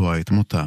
לקבוע 0.00 0.20
את 0.20 0.30
מותה. 0.30 0.66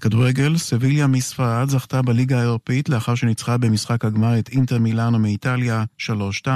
כדורגל, 0.00 0.56
סביליה 0.56 1.06
מספרד 1.06 1.68
זכתה 1.68 2.02
בליגה 2.02 2.38
האירופאית 2.38 2.88
לאחר 2.88 3.14
שניצחה 3.14 3.56
במשחק 3.56 4.04
הגמר 4.04 4.38
את 4.38 4.48
אינטר 4.48 4.78
מילאנו 4.78 5.18
מאיטליה 5.18 5.84
3-2. 5.98 6.46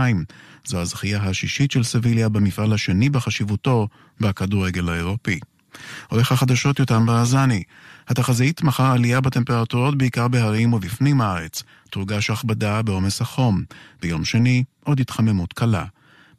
זו 0.65 0.81
הזכייה 0.81 1.23
השישית 1.23 1.71
של 1.71 1.83
סביליה 1.83 2.29
במפעל 2.29 2.73
השני 2.73 3.11
בחשיבותו 3.11 3.89
בכדורגל 4.21 4.89
האירופי. 4.89 5.41
עורך 6.09 6.33
החדשות 6.33 6.79
יותם 6.79 7.07
ברזני. 7.07 7.63
התחזית 8.09 8.63
מחר 8.63 8.93
עלייה 8.93 9.21
בטמפרטורות 9.21 9.99
בעיקר 9.99 10.29
בהרים 10.29 10.73
ובפנים 10.73 11.21
הארץ. 11.21 11.63
תורגש 11.91 12.31
הכבדה 12.31 12.83
בעומס 12.83 13.21
החום. 13.21 13.63
ביום 14.03 14.25
שני, 14.25 14.65
עוד 14.85 15.01
התחממות 15.01 15.53
קלה. 15.53 15.85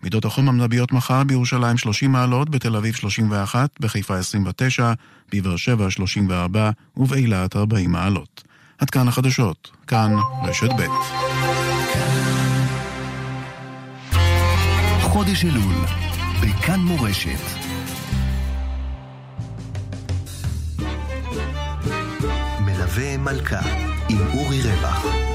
מידות 0.03 0.25
החום 0.25 0.49
המנביות 0.49 0.91
מחר 0.91 1.23
בירושלים 1.23 1.77
30 1.77 2.11
מעלות, 2.11 2.49
בתל 2.49 2.75
אביב 2.75 2.95
31, 2.95 3.69
בחיפה 3.79 4.17
29, 4.17 4.93
בבאר 5.33 5.55
שבע 5.55 5.89
34 5.89 6.71
ובאילת 6.97 7.55
40 7.55 7.91
מעלות. 7.91 8.43
עד 8.77 8.89
כאן 8.89 9.07
החדשות, 9.07 9.71
כאן 9.87 10.11
רשת 10.43 10.69
ב'. 10.77 10.85
חודש 15.01 15.45
אלול, 15.45 15.75
בכאן 16.41 16.79
מורשת. 16.79 17.69
מלווה 22.59 23.17
מלכה 23.17 23.59
עם 24.09 24.17
אורי 24.33 24.61
רווח 24.61 25.28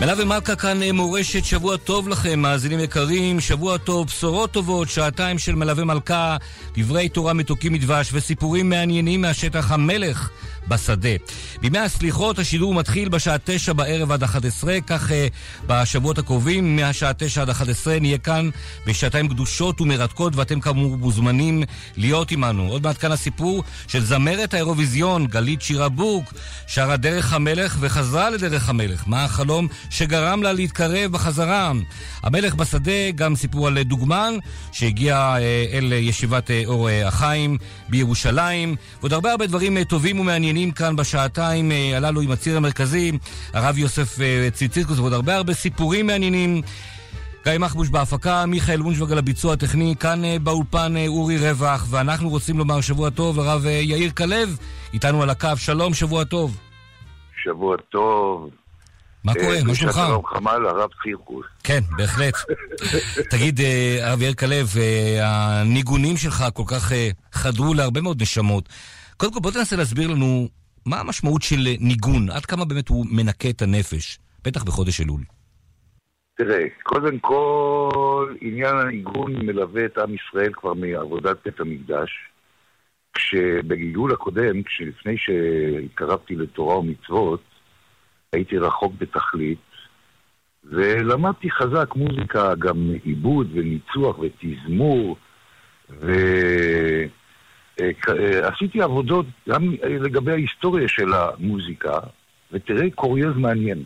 מלווה 0.00 0.24
מלכה 0.24 0.56
כאן 0.56 0.82
אה, 0.82 0.92
מורשת, 0.92 1.44
שבוע 1.44 1.76
טוב 1.76 2.08
לכם, 2.08 2.40
מאזינים 2.40 2.80
יקרים, 2.80 3.40
שבוע 3.40 3.78
טוב, 3.78 4.06
בשורות 4.06 4.50
טובות, 4.50 4.88
שעתיים 4.88 5.38
של 5.38 5.54
מלווה 5.54 5.84
מלכה, 5.84 6.36
דברי 6.74 7.08
תורה 7.08 7.32
מתוקים 7.32 7.72
מדבש 7.72 8.10
וסיפורים 8.12 8.70
מעניינים 8.70 9.20
מהשטח 9.20 9.70
המלך 9.70 10.30
בשדה. 10.68 11.08
בימי 11.60 11.78
הסליחות 11.78 12.38
השידור 12.38 12.74
מתחיל 12.74 13.08
בשעה 13.08 13.36
תשע 13.44 13.72
בערב 13.72 14.12
עד 14.12 14.22
11, 14.22 14.80
כך 14.86 15.10
uh, 15.10 15.12
בשבועות 15.66 16.18
הקרובים, 16.18 16.76
מהשעה 16.76 17.12
תשע 17.14 17.42
עד 17.42 17.48
11 17.48 17.98
נהיה 18.00 18.18
כאן 18.18 18.50
בשעתיים 18.86 19.28
קדושות 19.28 19.80
ומרתקות, 19.80 20.36
ואתם 20.36 20.60
כאמור 20.60 20.96
מוזמנים 20.96 21.62
להיות 21.96 22.30
עמנו. 22.30 22.68
עוד 22.68 22.82
מעט 22.82 23.00
כאן 23.00 23.12
הסיפור 23.12 23.64
של 23.88 24.04
זמרת 24.04 24.54
האירוויזיון, 24.54 25.26
גלית 25.26 25.62
שירה 25.62 25.88
בורק, 25.88 26.32
שרה 26.66 26.96
דרך 26.96 27.32
המלך 27.32 27.76
וחזרה 27.80 28.30
לדרך 28.30 28.68
המלך. 28.68 29.04
מה 29.06 29.24
החלום 29.24 29.68
שגרם 29.90 30.42
לה 30.42 30.52
להתקרב 30.52 31.12
בחזרה? 31.12 31.72
המלך 32.22 32.54
בשדה, 32.54 33.10
גם 33.14 33.36
סיפור 33.36 33.66
על 33.66 33.82
דוגמן, 33.82 34.34
שהגיע 34.72 35.34
uh, 35.36 35.74
אל 35.76 35.92
ישיבת 35.92 36.50
uh, 36.50 36.66
אור 36.66 36.88
uh, 36.88 37.06
החיים 37.06 37.56
בירושלים, 37.88 38.76
ועוד 39.00 39.12
הרבה 39.12 39.30
הרבה 39.30 39.46
דברים 39.46 39.84
טובים 39.84 40.20
ומעניינים. 40.20 40.50
מעניינים 40.50 40.70
כאן 40.70 40.96
בשעתיים 40.96 41.72
אה, 41.72 41.96
הללו 41.96 42.20
עם 42.20 42.30
הציר 42.30 42.56
המרכזי, 42.56 43.12
הרב 43.52 43.78
יוסף 43.78 44.20
אה, 44.20 44.48
ציצירקוס 44.50 44.98
ועוד 44.98 45.12
הרבה 45.12 45.36
הרבה 45.36 45.54
סיפורים 45.54 46.06
מעניינים. 46.06 46.62
גיא 47.44 47.58
מחבוש 47.58 47.88
בהפקה, 47.88 48.46
מיכאל 48.46 48.82
וונשווגל 48.82 49.18
הביצוע 49.18 49.52
הטכני, 49.52 49.94
כאן 50.00 50.24
אה, 50.24 50.36
באולפן 50.42 50.94
אורי 51.06 51.38
רווח, 51.38 51.86
ואנחנו 51.90 52.28
רוצים 52.28 52.58
לומר 52.58 52.80
שבוע 52.80 53.10
טוב 53.10 53.38
לרב 53.38 53.66
יאיר 53.66 54.10
כלב, 54.10 54.58
איתנו 54.92 55.22
על 55.22 55.30
הקו, 55.30 55.56
שלום, 55.56 55.94
שבוע 55.94 56.24
טוב. 56.24 56.56
שבוע 57.44 57.76
טוב. 57.76 58.50
מה 59.24 59.34
קורה? 59.34 59.56
מה 59.66 59.74
שלומך? 59.74 59.94
שלום 59.94 60.26
חמ"ל, 60.26 60.66
הרב 60.66 60.90
צירקוס. 61.02 61.46
כן, 61.64 61.80
בהחלט. 61.96 62.34
תגיד, 63.30 63.60
הרב 64.02 64.22
יאיר 64.22 64.34
כלב, 64.34 64.66
הניגונים 65.22 66.16
שלך 66.16 66.44
כל 66.54 66.62
כך 66.66 66.92
חדרו 67.32 67.74
להרבה 67.74 68.00
מאוד 68.00 68.22
נשמות. 68.22 68.68
קודם 69.16 69.32
כל, 69.32 69.40
בוא 69.40 69.50
תנסה 69.50 69.76
להסביר 69.76 70.08
לנו 70.08 70.48
מה 70.86 71.00
המשמעות 71.00 71.42
של 71.42 71.68
ניגון, 71.80 72.30
עד 72.30 72.46
כמה 72.46 72.64
באמת 72.64 72.88
הוא 72.88 73.06
מנקה 73.10 73.50
את 73.50 73.62
הנפש, 73.62 74.18
בטח 74.44 74.64
בחודש 74.64 75.00
אלול. 75.00 75.20
תראה, 76.34 76.64
קודם 76.82 77.18
כל, 77.18 78.34
עניין 78.40 78.76
הניגון 78.76 79.46
מלווה 79.46 79.84
את 79.84 79.98
עם 79.98 80.14
ישראל 80.14 80.52
כבר 80.52 80.74
מעבודת 80.74 81.36
בית 81.44 81.60
המקדש. 81.60 82.10
כשבגלגול 83.12 84.12
הקודם, 84.12 84.62
כשלפני 84.62 85.14
שהתקרבתי 85.18 86.36
לתורה 86.36 86.78
ומצוות, 86.78 87.42
הייתי 88.32 88.58
רחוק 88.58 88.92
בתכלית, 88.98 89.58
ולמדתי 90.64 91.50
חזק 91.50 91.94
מוזיקה, 91.94 92.54
גם 92.54 92.90
עיבוד 93.04 93.50
וניצוח 93.54 94.18
ותזמור, 94.18 95.16
ו... 95.90 96.12
אה, 97.80 97.90
אה, 98.08 98.48
עשיתי 98.48 98.82
עבודות 98.82 99.26
גם 99.48 99.74
לגבי 99.84 100.32
ההיסטוריה 100.32 100.88
של 100.88 101.08
המוזיקה, 101.14 101.98
ותראה 102.52 102.90
קוריוז 102.94 103.36
מעניין. 103.36 103.84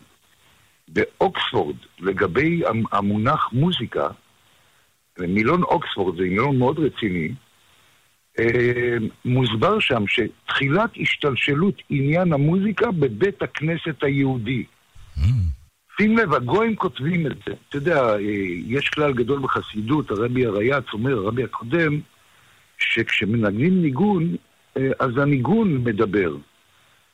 באוקספורד, 0.88 1.76
לגבי 2.00 2.62
המונח 2.92 3.48
מוזיקה, 3.52 4.08
מילון 5.18 5.62
אוקספורד 5.62 6.16
זה 6.16 6.22
מילון 6.22 6.58
מאוד 6.58 6.78
רציני, 6.78 7.28
מוסבר 9.24 9.80
שם 9.80 10.04
שתחילת 10.06 10.90
השתלשלות 11.00 11.82
עניין 11.90 12.32
המוזיקה 12.32 12.90
בבית 12.90 13.42
הכנסת 13.42 14.02
היהודי. 14.02 14.64
Mm. 15.18 15.20
שים 15.96 16.18
לב, 16.18 16.34
הגויים 16.34 16.76
כותבים 16.76 17.26
את 17.26 17.36
זה. 17.46 17.52
אתה 17.68 17.76
יודע, 17.76 18.16
יש 18.66 18.88
כלל 18.88 19.12
גדול 19.12 19.40
בחסידות, 19.40 20.10
הרבי 20.10 20.46
הרייץ 20.46 20.84
אומר, 20.92 21.12
הרבי 21.18 21.44
הקודם, 21.44 22.00
שכשמנגנים 22.78 23.82
ניגון, 23.82 24.36
אה, 24.76 24.90
אז 24.98 25.10
הניגון 25.16 25.84
מדבר. 25.84 26.36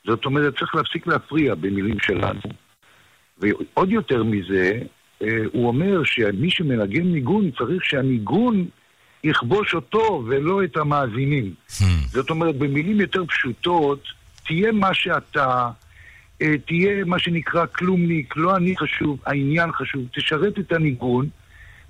זאת 0.07 0.25
אומרת, 0.25 0.59
צריך 0.59 0.75
להפסיק 0.75 1.07
להפריע 1.07 1.55
במילים 1.55 2.01
שלנו. 2.01 2.41
ועוד 3.39 3.91
יותר 3.91 4.25
מזה, 4.25 4.83
אה, 5.23 5.39
הוא 5.53 5.67
אומר 5.67 6.05
שמי 6.05 6.51
שמנגן 6.51 7.03
ניגון 7.05 7.51
צריך 7.51 7.85
שהניגון 7.85 8.67
יכבוש 9.25 9.75
אותו 9.75 10.25
ולא 10.27 10.65
את 10.65 10.77
המאזינים. 10.77 11.55
Hmm. 11.71 11.85
זאת 12.13 12.31
אומרת, 12.31 12.57
במילים 12.57 13.01
יותר 13.01 13.25
פשוטות, 13.27 14.03
תהיה 14.47 14.73
מה 14.73 14.95
שאתה, 14.95 15.71
אה, 16.43 16.55
תהיה 16.67 17.05
מה 17.05 17.19
שנקרא 17.19 17.67
כלומניק, 17.67 18.37
לא 18.37 18.57
אני 18.57 18.77
חשוב, 18.77 19.19
העניין 19.27 19.73
חשוב, 19.73 20.03
תשרת 20.15 20.59
את 20.59 20.73
הניגון, 20.73 21.29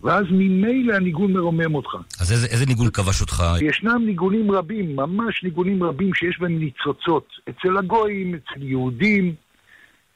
ואז 0.03 0.25
ממילא 0.31 0.95
הניגון 0.95 1.33
מרומם 1.33 1.75
אותך. 1.75 1.95
אז 2.21 2.33
איזה, 2.33 2.47
איזה 2.47 2.67
ניגון 2.67 2.91
כבש 2.91 3.21
אותך? 3.21 3.45
ישנם 3.61 4.03
ניגונים 4.07 4.51
רבים, 4.51 4.97
ממש 4.97 5.45
ניגונים 5.45 5.83
רבים 5.83 6.15
שיש 6.15 6.41
בהם 6.41 6.59
ניצוצות. 6.59 7.29
אצל 7.49 7.77
הגויים, 7.79 8.35
אצל 8.35 8.63
יהודים, 8.63 9.35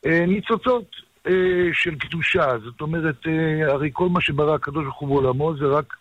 אה, 0.06 0.24
ניצוצות 0.26 0.84
אה, 1.26 1.32
של 1.72 1.94
קדושה. 1.94 2.46
זאת 2.64 2.80
אומרת, 2.80 3.26
הרי 3.68 3.90
כל 3.92 4.08
מה 4.08 4.20
שברא 4.20 4.54
הקדוש 4.54 4.84
ברוך 4.84 4.98
הוא 4.98 5.08
בעולמו 5.08 5.56
זה 5.56 5.64
רק, 5.64 5.96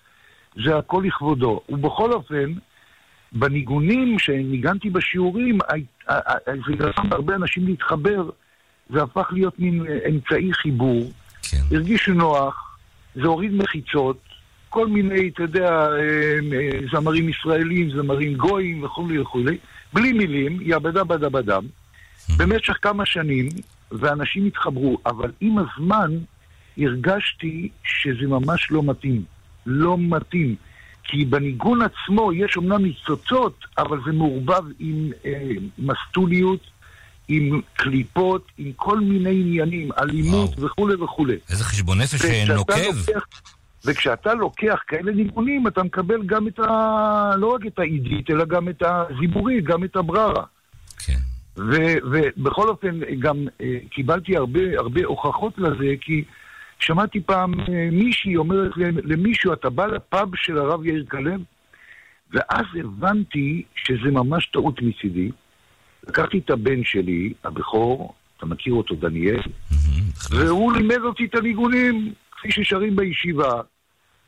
זה 0.66 0.78
הכל 0.78 1.04
לכבודו. 1.08 1.62
ובכל 1.70 2.14
אופן, 2.14 2.54
בניגונים 3.32 4.20
שניגנתי 4.20 4.90
בשיעורים, 4.90 5.58
זה 6.46 6.74
גרם 6.76 7.10
להרבה 7.12 7.36
אנשים 7.36 7.68
להתחבר, 7.68 8.30
זה 8.90 9.04
הפך 9.04 9.30
להיות 9.32 9.60
מין 9.60 9.86
אמצעי 10.10 10.54
חיבור. 10.54 11.12
כן. 11.44 11.58
הרגישו 11.72 12.14
נוח. 12.14 12.74
זה 13.16 13.28
הוריד 13.28 13.54
מחיצות, 13.54 14.18
כל 14.70 14.88
מיני, 14.88 15.30
אתה 15.34 15.44
יודע, 15.44 15.70
אה, 15.70 15.98
אה, 16.54 16.80
זמרים 16.92 17.30
ישראלים, 17.30 17.92
זמרים 17.92 18.34
גויים 18.34 18.84
וכולי 18.84 19.20
וכולי, 19.20 19.58
בלי 19.94 20.14
מילים, 20.14 20.58
יבדה 20.62 21.04
בדה 21.04 21.30
בדם, 21.30 21.64
במשך 22.38 22.78
כמה 22.82 23.06
שנים, 23.06 23.50
ואנשים 23.92 24.46
התחברו, 24.46 24.98
אבל 25.06 25.32
עם 25.42 25.58
הזמן 25.58 26.12
הרגשתי 26.78 27.70
שזה 27.84 28.28
ממש 28.28 28.72
לא 28.72 28.84
מתאים. 28.84 29.22
לא 29.66 29.98
מתאים. 30.00 30.56
כי 31.04 31.26
בניגון 31.26 31.80
עצמו 31.82 32.34
יש 32.34 32.58
אומנם 32.58 32.84
ניצוצות, 32.84 33.66
אבל 33.78 34.00
זה 34.06 34.12
מעורבב 34.12 34.64
עם 34.80 35.12
אה, 35.26 35.52
מסטוליות, 35.78 36.60
עם 37.28 37.62
קליפות, 37.74 38.48
עם 38.58 38.72
כל 38.76 39.00
מיני 39.00 39.42
עניינים, 39.42 39.90
אלימות 40.00 40.60
וכולי 40.60 40.96
וכולי. 40.96 41.36
איזה 41.50 41.64
חשבון 41.64 42.02
נפש 42.02 42.26
נוקב. 42.26 42.74
לוקח, 42.74 43.26
וכשאתה 43.86 44.34
לוקח 44.34 44.80
כאלה 44.88 45.12
ניגונים, 45.12 45.68
אתה 45.68 45.84
מקבל 45.84 46.24
גם 46.26 46.48
את 46.48 46.60
ה... 46.60 47.32
לא 47.38 47.48
רק 47.48 47.66
את 47.68 47.80
האידית, 47.80 48.30
אלא 48.30 48.46
גם 48.46 48.70
את 48.70 48.84
הזיבורי, 48.86 49.62
גם 49.62 49.84
את 49.84 49.96
הבררה. 49.96 50.44
כן. 51.06 51.18
ובכל 51.58 52.70
אופן, 52.70 53.00
גם 53.20 53.48
uh, 53.48 53.64
קיבלתי 53.90 54.38
הרבה, 54.38 54.60
הרבה 54.78 55.02
הוכחות 55.06 55.58
לזה, 55.58 55.94
כי 56.02 56.24
שמעתי 56.86 57.22
פעם 57.22 57.54
uh, 57.54 57.70
מישהי 57.92 58.36
אומרת 58.36 58.72
למישהו, 59.04 59.54
אתה 59.54 59.70
בא 59.70 59.86
לפאב 59.86 60.36
של 60.36 60.58
הרב 60.58 60.86
יאיר 60.86 61.06
כלב? 61.12 61.42
ואז 62.32 62.66
הבנתי 62.80 63.64
שזה 63.76 64.12
ממש 64.12 64.46
טעות 64.46 64.82
מצידי. 64.82 65.32
לקחתי 66.08 66.38
את 66.38 66.50
הבן 66.50 66.84
שלי, 66.84 67.34
הבכור, 67.44 68.14
אתה 68.38 68.46
מכיר 68.46 68.74
אותו, 68.74 68.96
דניאל, 68.96 69.40
והוא 70.32 70.74
לימד 70.74 71.02
אותי 71.02 71.26
את 71.26 71.36
הניגונים. 71.36 72.14
כפי 72.32 72.52
ששרים 72.52 72.96
בישיבה, 72.96 73.62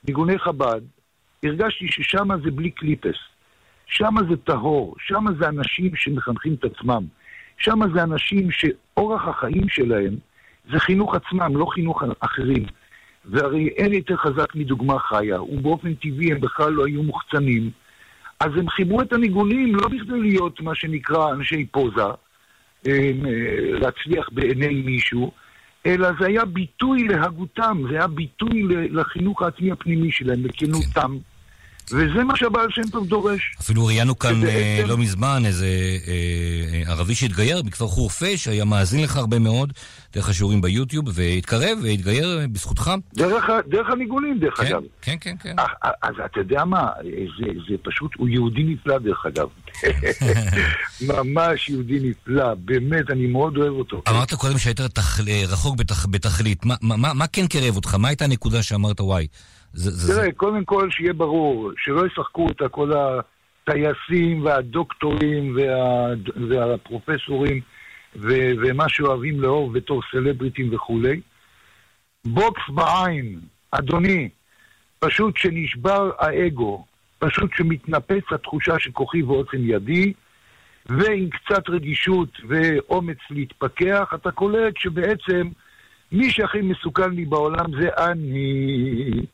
ניגוני 0.08 0.40
חב"ד, 0.40 0.82
הרגשתי 1.44 1.88
ששם 1.88 2.28
זה 2.44 2.52
בלי 2.52 2.72
קליפס. 2.72 3.18
שם 3.86 4.16
זה 4.30 4.38
טהור, 4.38 4.96
שם 5.00 5.26
זה 5.40 5.48
אנשים 5.48 5.96
שמחנכים 5.96 6.54
את 6.54 6.64
עצמם. 6.64 7.04
שם 7.58 7.80
זה 7.94 8.04
אנשים 8.04 8.48
שאורח 8.52 9.28
החיים 9.28 9.70
שלהם 9.70 10.16
זה 10.72 10.80
חינוך 10.80 11.16
עצמם, 11.16 11.58
לא 11.58 11.66
חינוך 11.66 12.04
אחרים. 12.20 12.66
והרי 13.26 13.68
אין 13.68 13.94
יותר 13.94 14.18
חזק 14.18 14.56
מדוגמה 14.56 15.00
חיה, 15.00 15.42
ובאופן 15.42 15.94
טבעי 15.94 16.32
הם 16.32 16.42
בכלל 16.42 16.72
לא 16.74 16.86
היו 16.86 17.04
מוחצנים. 17.04 17.70
אז 18.40 18.52
הם 18.58 18.70
חיברו 18.70 19.02
את 19.02 19.14
הניגונים 19.14 19.76
לא 19.76 19.88
בכדי 19.88 20.20
להיות 20.20 20.62
מה 20.62 20.76
שנקרא 20.76 21.34
אנשי 21.34 21.66
פוזה, 21.66 22.02
אה, 22.88 23.12
להצליח 23.80 24.30
בעיני 24.32 24.82
מישהו, 24.82 25.32
אלא 25.86 26.10
זה 26.20 26.26
היה 26.26 26.46
ביטוי 26.46 27.04
להגותם, 27.04 27.82
זה 27.90 27.96
היה 27.96 28.08
ביטוי 28.08 28.64
לחינוך 28.92 29.42
העצמי 29.42 29.72
הפנימי 29.72 30.12
שלהם, 30.12 30.46
לכנותם. 30.46 31.18
וזה 31.92 32.24
מה 32.24 32.38
שהבעל 32.38 32.68
שם 32.72 32.82
טוב 32.92 33.08
דורש. 33.08 33.56
אפילו 33.62 33.86
ראיינו 33.86 34.20
כאן 34.20 34.42
שבעצם... 34.42 34.88
לא 34.88 34.98
מזמן 34.98 35.46
איזה 35.46 35.66
אה, 35.66 36.84
אה, 36.88 36.92
ערבי 36.92 37.16
שהתגייר 37.16 37.64
מכפר 37.64 37.88
חורפיש, 37.88 38.48
היה 38.48 38.66
מאזין 38.66 39.04
לך 39.04 39.18
הרבה 39.18 39.40
מאוד 39.40 39.74
דרך 40.14 40.30
השיעורים 40.30 40.62
ביוטיוב, 40.62 41.06
והתקרב 41.14 41.78
והתגייר 41.84 42.40
בזכותך. 42.52 42.92
דרך, 43.14 43.50
דרך 43.68 43.90
הניגונים, 43.90 44.40
דרך 44.40 44.58
כן, 44.58 44.66
אגב. 44.66 44.82
כן, 45.02 45.16
כן, 45.22 45.36
כן. 45.40 45.56
אז, 45.60 45.92
אז 46.02 46.16
אתה 46.26 46.40
יודע 46.40 46.66
מה, 46.66 46.90
זה, 47.40 47.46
זה 47.70 47.76
פשוט, 47.84 48.12
הוא 48.18 48.30
יהודי 48.30 48.64
נפלא 48.64 48.98
דרך 48.98 49.26
אגב. 49.26 49.48
ממש 51.14 51.70
יהודי 51.70 52.00
נפלא, 52.02 52.54
באמת, 52.54 53.12
אני 53.12 53.28
מאוד 53.28 53.58
אוהב 53.58 53.74
אותו. 53.74 54.02
אמרת 54.10 54.34
קודם 54.34 54.58
שהיית 54.58 54.82
תח... 54.82 55.20
רחוק 55.48 55.78
בתח... 55.78 56.06
בתכלית, 56.06 56.66
מה, 56.66 56.76
מה, 56.82 57.14
מה 57.14 57.28
כן 57.28 57.48
קרב 57.48 57.76
אותך? 57.76 57.96
מה 57.96 58.08
הייתה 58.08 58.26
הנקודה 58.26 58.64
שאמרת, 58.64 59.02
וואי? 59.02 59.28
זה, 59.76 60.14
תראה, 60.14 60.26
זה... 60.26 60.32
קודם 60.32 60.66
כל 60.66 60.92
שיהיה 60.92 61.14
ברור, 61.14 61.72
שלא 61.78 62.08
ישחקו 62.08 62.48
את 62.50 62.62
כל 62.72 62.92
הטייסים 62.94 64.46
והדוקטורים 64.46 65.56
וה, 65.56 66.08
והפרופסורים 66.50 67.62
ו, 68.16 68.28
ומה 68.62 68.90
שאוהבים 68.90 69.42
לאהוב 69.42 69.78
בתור 69.78 70.02
סלבריטים 70.12 70.74
וכולי. 70.74 71.22
בוקס 72.26 72.62
בעין, 72.70 73.40
אדוני, 73.72 74.30
פשוט 75.00 75.38
שנשבר 75.38 76.12
האגו, 76.20 76.86
פשוט 77.20 77.52
שמתנפץ 77.58 78.24
התחושה 78.32 78.80
של 78.80 78.92
כוחי 78.92 79.24
ועוצם 79.24 79.58
ידי, 79.60 80.14
ועם 80.86 81.30
קצת 81.30 81.70
רגישות 81.70 82.30
ואומץ 82.48 83.18
להתפכח, 83.30 84.14
אתה 84.16 84.32
קולט 84.32 84.74
שבעצם 84.78 85.50
מי 86.12 86.32
שהכי 86.32 86.62
מסוכן 86.62 87.12
לי 87.12 87.26
בעולם 87.26 87.82
זה 87.82 87.90
אני. 87.98 89.26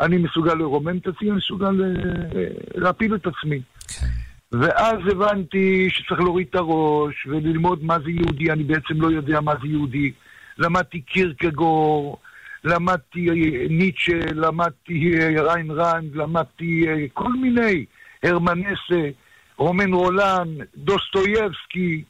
אני 0.00 0.16
מסוגל 0.16 0.54
לרומם 0.54 0.98
את 0.98 1.06
עצמי, 1.06 1.30
אני 1.30 1.36
מסוגל 1.36 1.82
אה, 1.84 2.44
להפיל 2.74 3.14
את 3.14 3.26
עצמי. 3.26 3.60
כן. 3.88 4.06
ואז 4.52 4.98
הבנתי 5.10 5.88
שצריך 5.90 6.20
להוריד 6.20 6.46
את 6.50 6.54
הראש 6.54 7.26
וללמוד 7.26 7.84
מה 7.84 7.98
זה 8.04 8.10
יהודי, 8.10 8.50
אני 8.52 8.64
בעצם 8.64 9.00
לא 9.00 9.10
יודע 9.10 9.40
מה 9.40 9.52
זה 9.62 9.68
יהודי. 9.68 10.12
למדתי 10.58 11.00
קירקגור, 11.00 12.18
למדתי 12.64 13.28
אה, 13.30 13.34
ניטשה, 13.70 14.18
למדתי 14.34 15.12
אה, 15.20 15.42
ריין 15.42 15.70
רנד, 15.70 16.16
למדתי 16.16 16.86
כל 17.12 17.32
מיני, 17.32 17.84
הרמן 18.22 18.66
הסה, 18.66 19.10
רומן 19.56 19.92
רולן, 19.92 20.48
דוסטויבסקי, 20.76 22.04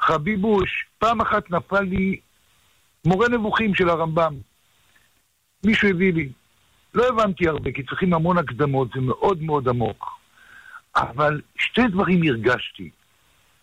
חביבוש. 0.00 0.86
פעם 0.98 1.20
אחת 1.20 1.50
נפל 1.50 1.80
לי 1.80 2.20
מורה 3.04 3.28
נבוכים 3.28 3.74
של 3.74 3.88
הרמב"ם. 3.88 4.34
מישהו 5.64 5.88
הביא 5.88 6.12
לי. 6.12 6.28
לא 6.94 7.08
הבנתי 7.08 7.48
הרבה, 7.48 7.72
כי 7.72 7.82
צריכים 7.82 8.14
המון 8.14 8.38
הקדמות, 8.38 8.88
זה 8.94 9.00
מאוד 9.00 9.42
מאוד 9.42 9.68
עמוק. 9.68 10.20
אבל 10.96 11.40
שתי 11.56 11.88
דברים 11.88 12.22
הרגשתי 12.22 12.90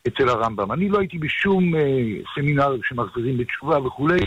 אצל 0.08 0.30
הרמב"ם. 0.30 0.72
אני 0.72 0.90
לא 0.90 1.00
הייתי 1.00 1.18
בשום 1.18 1.76
אה, 1.76 1.82
סמינר 2.36 2.76
שמחזירים 2.84 3.38
בתשובה 3.38 3.80
וכולי, 3.80 4.20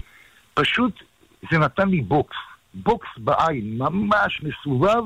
פשוט 0.55 1.03
זה 1.51 1.59
נתן 1.59 1.89
לי 1.89 2.01
בוקס, 2.01 2.37
בוקס 2.75 3.09
בעין, 3.17 3.79
ממש 3.79 4.43
מסובב 4.43 5.03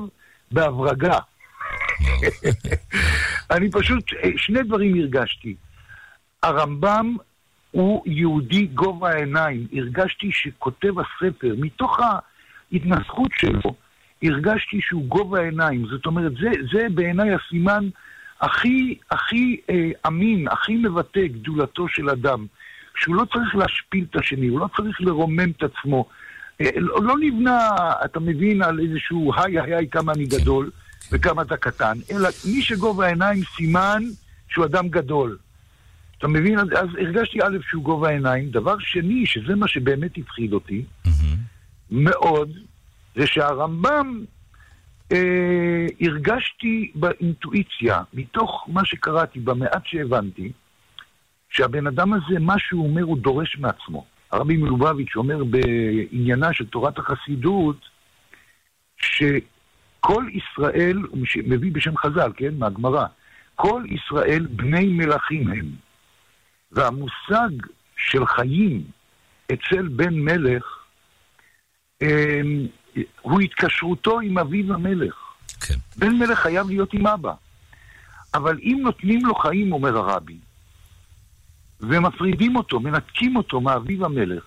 בהברגה. 0.51 1.17
אני 3.55 3.71
פשוט, 3.71 4.03
אה, 4.23 4.29
שני 4.37 4.63
דברים 4.63 4.95
הרגשתי. 4.95 5.55
הרמב"ם 6.43 7.15
הוא 7.71 8.03
יהודי 8.05 8.65
גובה 8.65 9.09
העיניים. 9.09 9.67
הרגשתי 9.73 10.29
שכותב 10.31 10.93
הספר, 10.99 11.55
מתוך 11.57 11.99
ההתנסחות 11.99 13.31
שלו, 13.37 13.75
הרגשתי 14.23 14.79
שהוא 14.81 15.05
גובה 15.05 15.39
העיניים. 15.39 15.85
זאת 15.87 16.05
אומרת, 16.05 16.31
זה, 16.41 16.49
זה 16.73 16.87
בעיניי 16.93 17.29
הסימן 17.33 17.89
הכי, 18.41 18.97
הכי 19.11 19.59
אה, 19.69 19.89
אמין, 20.07 20.47
הכי 20.47 20.75
מבטא 20.75 21.27
גדולתו 21.27 21.87
של 21.87 22.09
אדם. 22.09 22.45
שהוא 22.95 23.15
לא 23.15 23.25
צריך 23.33 23.55
להשפיל 23.55 24.05
את 24.11 24.15
השני, 24.15 24.47
הוא 24.47 24.59
לא 24.59 24.67
צריך 24.77 25.01
לרומם 25.01 25.51
את 25.57 25.63
עצמו. 25.63 26.05
אה, 26.61 26.69
לא, 26.75 27.03
לא 27.03 27.15
נבנה, 27.19 27.69
אתה 28.05 28.19
מבין, 28.19 28.61
על 28.61 28.79
איזשהו 28.79 29.31
היי 29.37 29.59
היי 29.59 29.87
כמה 29.89 30.13
אני 30.13 30.25
גדול 30.25 30.71
וכמה 31.11 31.41
אתה 31.41 31.57
קטן, 31.57 31.97
אלא 32.11 32.29
מי 32.45 32.61
שגובה 32.61 33.05
העיניים 33.05 33.43
סימן 33.55 34.03
שהוא 34.47 34.65
אדם 34.65 34.89
גדול. 34.89 35.37
אתה 36.17 36.27
מבין? 36.27 36.59
אז, 36.59 36.67
אז 36.67 36.87
הרגשתי 36.99 37.39
א' 37.43 37.57
שהוא 37.69 37.83
גובה 37.83 38.09
העיניים. 38.09 38.49
דבר 38.49 38.75
שני, 38.79 39.25
שזה 39.25 39.55
מה 39.55 39.67
שבאמת 39.67 40.17
הפחיד 40.17 40.53
אותי, 40.53 40.85
mm-hmm. 41.07 41.09
מאוד, 41.91 42.49
זה 43.15 43.27
שהרמב"ם, 43.27 44.23
אה, 45.11 45.85
הרגשתי 46.01 46.91
באינטואיציה, 46.95 48.01
מתוך 48.13 48.65
מה 48.67 48.85
שקראתי, 48.85 49.39
במעט 49.39 49.85
שהבנתי, 49.85 50.51
שהבן 51.49 51.87
אדם 51.87 52.13
הזה, 52.13 52.39
מה 52.39 52.59
שהוא 52.59 52.87
אומר, 52.89 53.03
הוא 53.03 53.17
דורש 53.17 53.57
מעצמו. 53.57 54.05
הרבי 54.31 54.57
מלובביץ' 54.57 55.15
אומר 55.15 55.43
בעניינה 55.43 56.53
של 56.53 56.65
תורת 56.65 56.97
החסידות, 56.97 57.77
שכל 58.97 60.25
ישראל, 60.33 60.97
הוא 61.09 61.25
מביא 61.47 61.71
בשם 61.71 61.97
חז"ל, 61.97 62.31
כן, 62.37 62.57
מהגמרא, 62.57 63.05
כל 63.55 63.83
ישראל 63.89 64.47
בני 64.49 64.87
מלכים 64.87 65.47
הם. 65.47 65.65
והמושג 66.71 67.49
של 67.97 68.25
חיים 68.25 68.83
אצל 69.53 69.87
בן 69.87 70.13
מלך, 70.13 70.63
אה, 72.01 72.41
הוא 73.21 73.41
התקשרותו 73.41 74.19
עם 74.19 74.37
אביו 74.37 74.73
המלך. 74.73 75.15
כן. 75.59 75.75
בן 75.97 76.15
מלך 76.15 76.39
חייב 76.39 76.67
להיות 76.69 76.93
עם 76.93 77.07
אבא. 77.07 77.33
אבל 78.33 78.57
אם 78.63 78.79
נותנים 78.83 79.25
לו 79.25 79.35
חיים, 79.35 79.73
אומר 79.73 79.97
הרבי, 79.97 80.37
ומפרידים 81.79 82.55
אותו, 82.55 82.79
מנתקים 82.79 83.35
אותו 83.35 83.61
מאביו 83.61 84.05
המלך, 84.05 84.43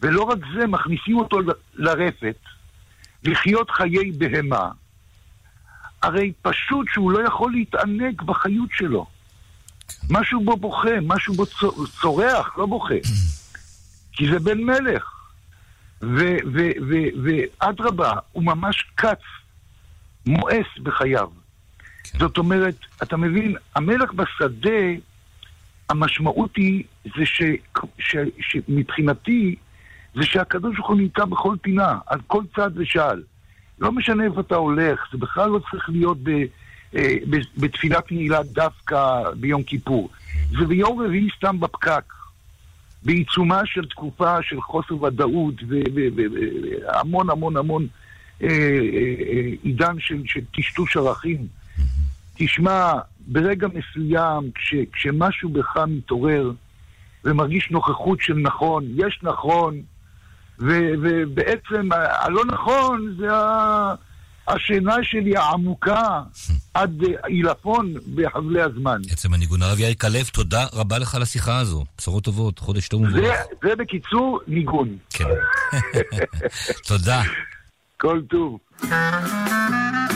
ולא 0.00 0.22
רק 0.22 0.38
זה, 0.54 0.66
מכניסים 0.66 1.18
אותו 1.18 1.38
לרפת, 1.74 2.36
לחיות 3.24 3.70
חיי 3.70 4.12
בהמה, 4.12 4.70
הרי 6.02 6.32
פשוט 6.42 6.86
שהוא 6.92 7.10
לא 7.10 7.26
יכול 7.26 7.52
להתענג 7.52 8.22
בחיות 8.22 8.68
שלו. 8.72 9.06
משהו 10.10 10.44
בו 10.44 10.56
בוכה, 10.56 11.00
משהו 11.02 11.34
בו 11.34 11.44
צורח, 12.00 12.58
לא 12.58 12.66
בוכה. 12.66 12.94
כי 14.12 14.30
זה 14.30 14.38
בן 14.38 14.58
מלך. 14.58 15.15
ואדרבה, 17.60 18.12
הוא 18.32 18.44
ממש 18.44 18.90
קץ, 18.94 19.22
מואס 20.26 20.66
בחייו. 20.82 21.28
כן. 22.04 22.18
זאת 22.18 22.38
אומרת, 22.38 22.76
אתה 23.02 23.16
מבין, 23.16 23.54
המלך 23.74 24.12
בשדה, 24.12 24.80
המשמעות 25.88 26.56
היא, 26.56 26.84
זה 27.04 27.26
ש, 27.26 27.42
ש, 27.98 28.16
שמבחינתי, 28.40 29.56
זה 30.14 30.22
שהקדוש 30.22 30.76
ברוך 30.76 30.88
הוא 30.88 30.96
נמצא 30.96 31.24
בכל 31.24 31.56
פינה, 31.62 31.98
על 32.06 32.20
כל 32.26 32.42
צד 32.56 32.70
ושעל. 32.74 33.22
לא 33.78 33.92
משנה 33.92 34.24
איפה 34.24 34.40
אתה 34.40 34.56
הולך, 34.56 35.08
זה 35.12 35.18
בכלל 35.18 35.50
לא 35.50 35.60
צריך 35.70 35.88
להיות 35.88 36.18
ב, 36.22 36.30
אה, 36.96 37.14
ב, 37.30 37.36
בתפילת 37.56 38.12
נעילה 38.12 38.42
דווקא 38.42 39.22
ביום 39.36 39.62
כיפור. 39.62 40.10
זה 40.58 40.66
ביום 40.66 41.02
רביעי 41.02 41.28
סתם 41.36 41.60
בפקק. 41.60 42.12
בעיצומה 43.06 43.60
של 43.64 43.86
תקופה 43.86 44.42
של 44.42 44.60
חוסר 44.60 45.02
ודאות 45.02 45.54
והמון 45.66 47.30
המון 47.30 47.56
המון 47.56 47.86
אה, 48.42 48.48
אה, 48.48 49.14
אה, 49.32 49.50
עידן 49.62 49.96
של, 49.98 50.22
טשטוש 50.54 50.96
ערכים. 50.96 51.46
תשמע, 52.34 52.92
ברגע 53.26 53.68
מסוים, 53.68 54.50
כש, 54.54 54.74
כשמשהו 54.92 55.48
בך 55.48 55.76
מתעורר 55.88 56.52
ומרגיש 57.24 57.70
נוכחות 57.70 58.20
של 58.20 58.34
נכון, 58.34 58.84
יש 58.96 59.20
נכון, 59.22 59.80
ובעצם 60.58 61.88
הלא 61.92 62.44
נכון 62.44 63.14
זה 63.18 63.34
ה... 63.34 63.94
השינה 64.48 64.96
שלי 65.02 65.36
העמוקה 65.36 66.20
עד 66.74 67.02
עילפון 67.26 67.94
בחבלי 68.14 68.62
הזמן. 68.62 69.00
עצם 69.10 69.34
הניגון. 69.34 69.62
הרב 69.62 69.80
יאיר 69.80 69.94
כלב, 69.94 70.26
תודה 70.32 70.66
רבה 70.72 70.98
לך 70.98 71.14
על 71.14 71.22
השיחה 71.22 71.58
הזו. 71.58 71.84
בשורות 71.98 72.24
טובות, 72.24 72.58
חודש 72.58 72.88
טוב 72.88 73.02
ומבורך. 73.02 73.36
זה 73.62 73.76
בקיצור 73.76 74.40
ניגון. 74.46 74.96
כן. 75.10 75.24
תודה. 76.88 77.22
כל 78.00 78.20
טוב. 78.30 78.58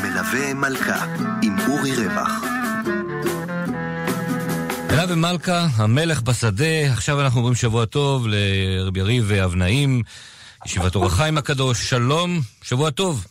מלווה 0.02 0.54
מלכה 0.54 1.04
עם 1.42 1.56
אורי 1.68 1.96
רווח. 1.96 2.30
מלווה 4.90 5.16
מלכה, 5.16 5.66
המלך 5.76 6.22
בשדה, 6.22 6.92
עכשיו 6.92 7.20
אנחנו 7.20 7.38
אומרים 7.38 7.54
שבוע 7.54 7.84
טוב 7.84 8.26
לרבי 8.28 9.00
יריב 9.00 9.24
ואבנאים, 9.26 10.02
ישיבת 10.66 10.94
אור 10.94 11.06
החיים 11.06 11.38
הקדוש, 11.38 11.90
שלום, 11.90 12.40
שבוע 12.62 12.90
טוב. 12.90 13.26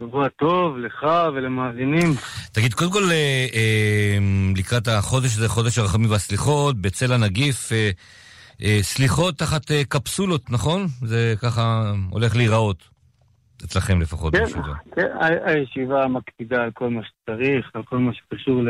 שבוע 0.00 0.28
טוב 0.28 0.78
לך 0.78 1.06
ולמאזינים. 1.34 2.14
תגיד, 2.52 2.74
קודם 2.74 2.92
כל, 2.92 3.02
אה, 3.10 3.46
אה, 3.54 4.18
לקראת 4.56 4.88
החודש 4.88 5.36
הזה, 5.36 5.48
חודש 5.48 5.78
הרחמים 5.78 6.10
והסליחות, 6.10 6.76
בצל 6.80 7.12
הנגיף, 7.12 7.72
אה, 7.72 7.90
אה, 8.62 8.78
סליחות 8.82 9.38
תחת 9.38 9.70
אה, 9.70 9.82
קפסולות, 9.88 10.50
נכון? 10.50 10.86
זה 11.02 11.34
ככה 11.42 11.82
הולך 12.10 12.36
להיראות, 12.36 12.76
אצלכם 13.64 14.00
לפחות 14.00 14.36
כן. 14.36 14.44
כן, 14.94 15.06
הישיבה 15.44 16.06
מקפידה 16.08 16.62
על 16.62 16.70
כל 16.74 16.88
מה 16.90 17.00
שצריך, 17.02 17.70
על 17.74 17.82
כל 17.82 17.98
מה 17.98 18.10
שקשור 18.14 18.62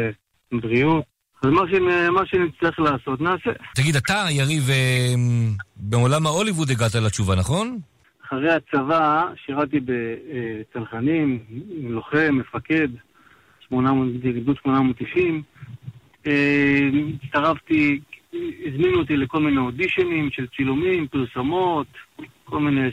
לבריאות. 0.53 1.05
אז 1.43 1.51
מה, 1.51 1.61
שנ- 1.71 2.11
מה 2.13 2.21
שנצטרך 2.27 2.79
לעשות, 2.79 3.21
נעשה. 3.21 3.51
תגיד, 3.75 3.97
אתה, 3.97 4.27
יריב, 4.31 4.71
אה, 4.71 5.15
בעולם 5.77 6.27
ההוליווד 6.27 6.71
הגעת 6.71 6.95
לתשובה, 6.95 7.35
נכון? 7.37 7.79
אחרי 8.31 8.51
הצבא 8.51 9.27
שירתי 9.47 9.81
בצנחנים, 9.85 11.39
לוחם, 11.83 12.35
מפקד, 12.35 12.89
800, 13.69 14.21
גדוד 14.21 14.57
890. 14.63 15.43
אה, 16.27 16.91
הצטרפתי, 17.25 18.01
הזמינו 18.67 18.99
אותי 18.99 19.17
לכל 19.17 19.41
מיני 19.41 19.59
אודישנים 19.59 20.31
של 20.31 20.47
צילומים, 20.57 21.07
פרסומות, 21.09 21.87
כל 22.45 22.59
מיני. 22.59 22.91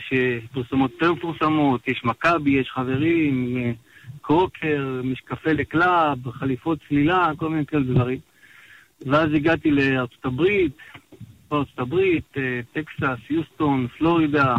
פרסומות 0.52 0.92
יותר 0.92 1.12
מפורסמות, 1.12 1.88
יש 1.88 2.04
מכבי, 2.04 2.50
יש 2.50 2.70
חברים, 2.70 3.56
אה, 3.56 3.72
קרוקר, 4.22 5.00
משקפי 5.04 5.54
לקלאב, 5.54 6.30
חליפות 6.30 6.78
צלילה, 6.88 7.30
כל 7.36 7.48
מיני 7.48 7.66
כאלה 7.66 7.82
דברים. 7.82 8.18
ואז 9.06 9.28
הגעתי 9.34 9.70
לארצות 9.70 10.24
הברית, 10.24 10.76
בארצות 11.50 11.78
הברית, 11.78 12.36
אה, 12.36 12.60
טקסס, 12.72 13.30
יוסטון, 13.30 13.86
פלורידה, 13.98 14.56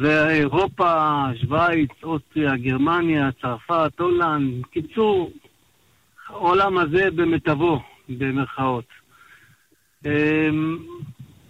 ואירופה, 0.00 1.22
שווייץ, 1.40 1.90
אוסטריה, 2.02 2.56
גרמניה, 2.56 3.28
צרפת, 3.42 3.92
הולנד. 3.98 4.66
קיצור, 4.70 5.32
העולם 6.28 6.78
הזה 6.78 7.10
במיטבו, 7.10 7.80
במרכאות. 8.08 8.84
אמ, 10.06 10.78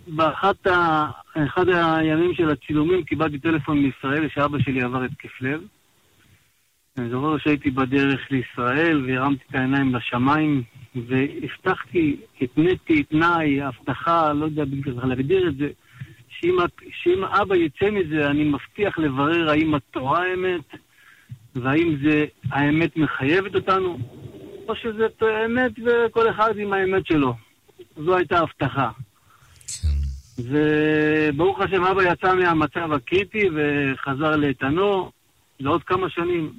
באחת 0.06 0.66
ה... 0.66 1.06
אחד 1.34 1.68
הימים 1.68 2.34
של 2.34 2.50
הצילומים 2.50 3.04
קיבלתי 3.04 3.38
טלפון 3.38 3.78
מישראל 3.82 4.28
שאבא 4.28 4.58
שלי 4.58 4.82
עבר 4.82 5.02
התקף 5.02 5.40
לב. 5.40 5.60
אני 6.99 7.10
זוכר 7.10 7.38
שהייתי 7.38 7.70
בדרך 7.70 8.20
לישראל 8.30 9.04
והרמתי 9.06 9.44
את 9.50 9.54
העיניים 9.54 9.94
לשמיים 9.94 10.62
והבטחתי, 10.94 12.16
התניתי 12.42 13.02
תנאי, 13.02 13.62
הבטחה, 13.62 14.32
לא 14.32 14.44
יודע 14.44 14.62
איך 14.87 15.04
להגדיר 15.04 15.49
את 15.49 15.56
זה, 15.56 15.68
שאם, 16.40 16.56
שאם 17.02 17.25
אבא 17.25 17.56
יצא 17.56 17.90
מזה, 17.90 18.26
אני 18.26 18.44
מבטיח 18.44 18.99
לברר 18.99 19.50
האם 19.50 19.75
התורה 19.75 20.23
האמת, 20.23 20.64
והאם 21.54 21.97
זה, 22.02 22.25
האמת 22.50 22.97
מחייבת 22.97 23.54
אותנו, 23.54 23.99
או 24.68 24.76
שזה 24.76 25.06
אמת 25.47 25.73
וכל 25.87 26.30
אחד 26.30 26.59
עם 26.59 26.73
האמת 26.73 27.06
שלו. 27.06 27.35
זו 27.97 28.16
הייתה 28.16 28.38
הבטחה. 28.38 28.90
וברוך 30.38 31.61
השם, 31.61 31.85
אבא 31.85 32.02
יצא 32.02 32.35
מהמצב 32.35 32.92
הקריטי 32.92 33.49
וחזר 33.54 34.37
לאיתנו 34.37 35.11
לעוד 35.61 35.85
כמה 35.85 36.11
שנים. 36.11 36.52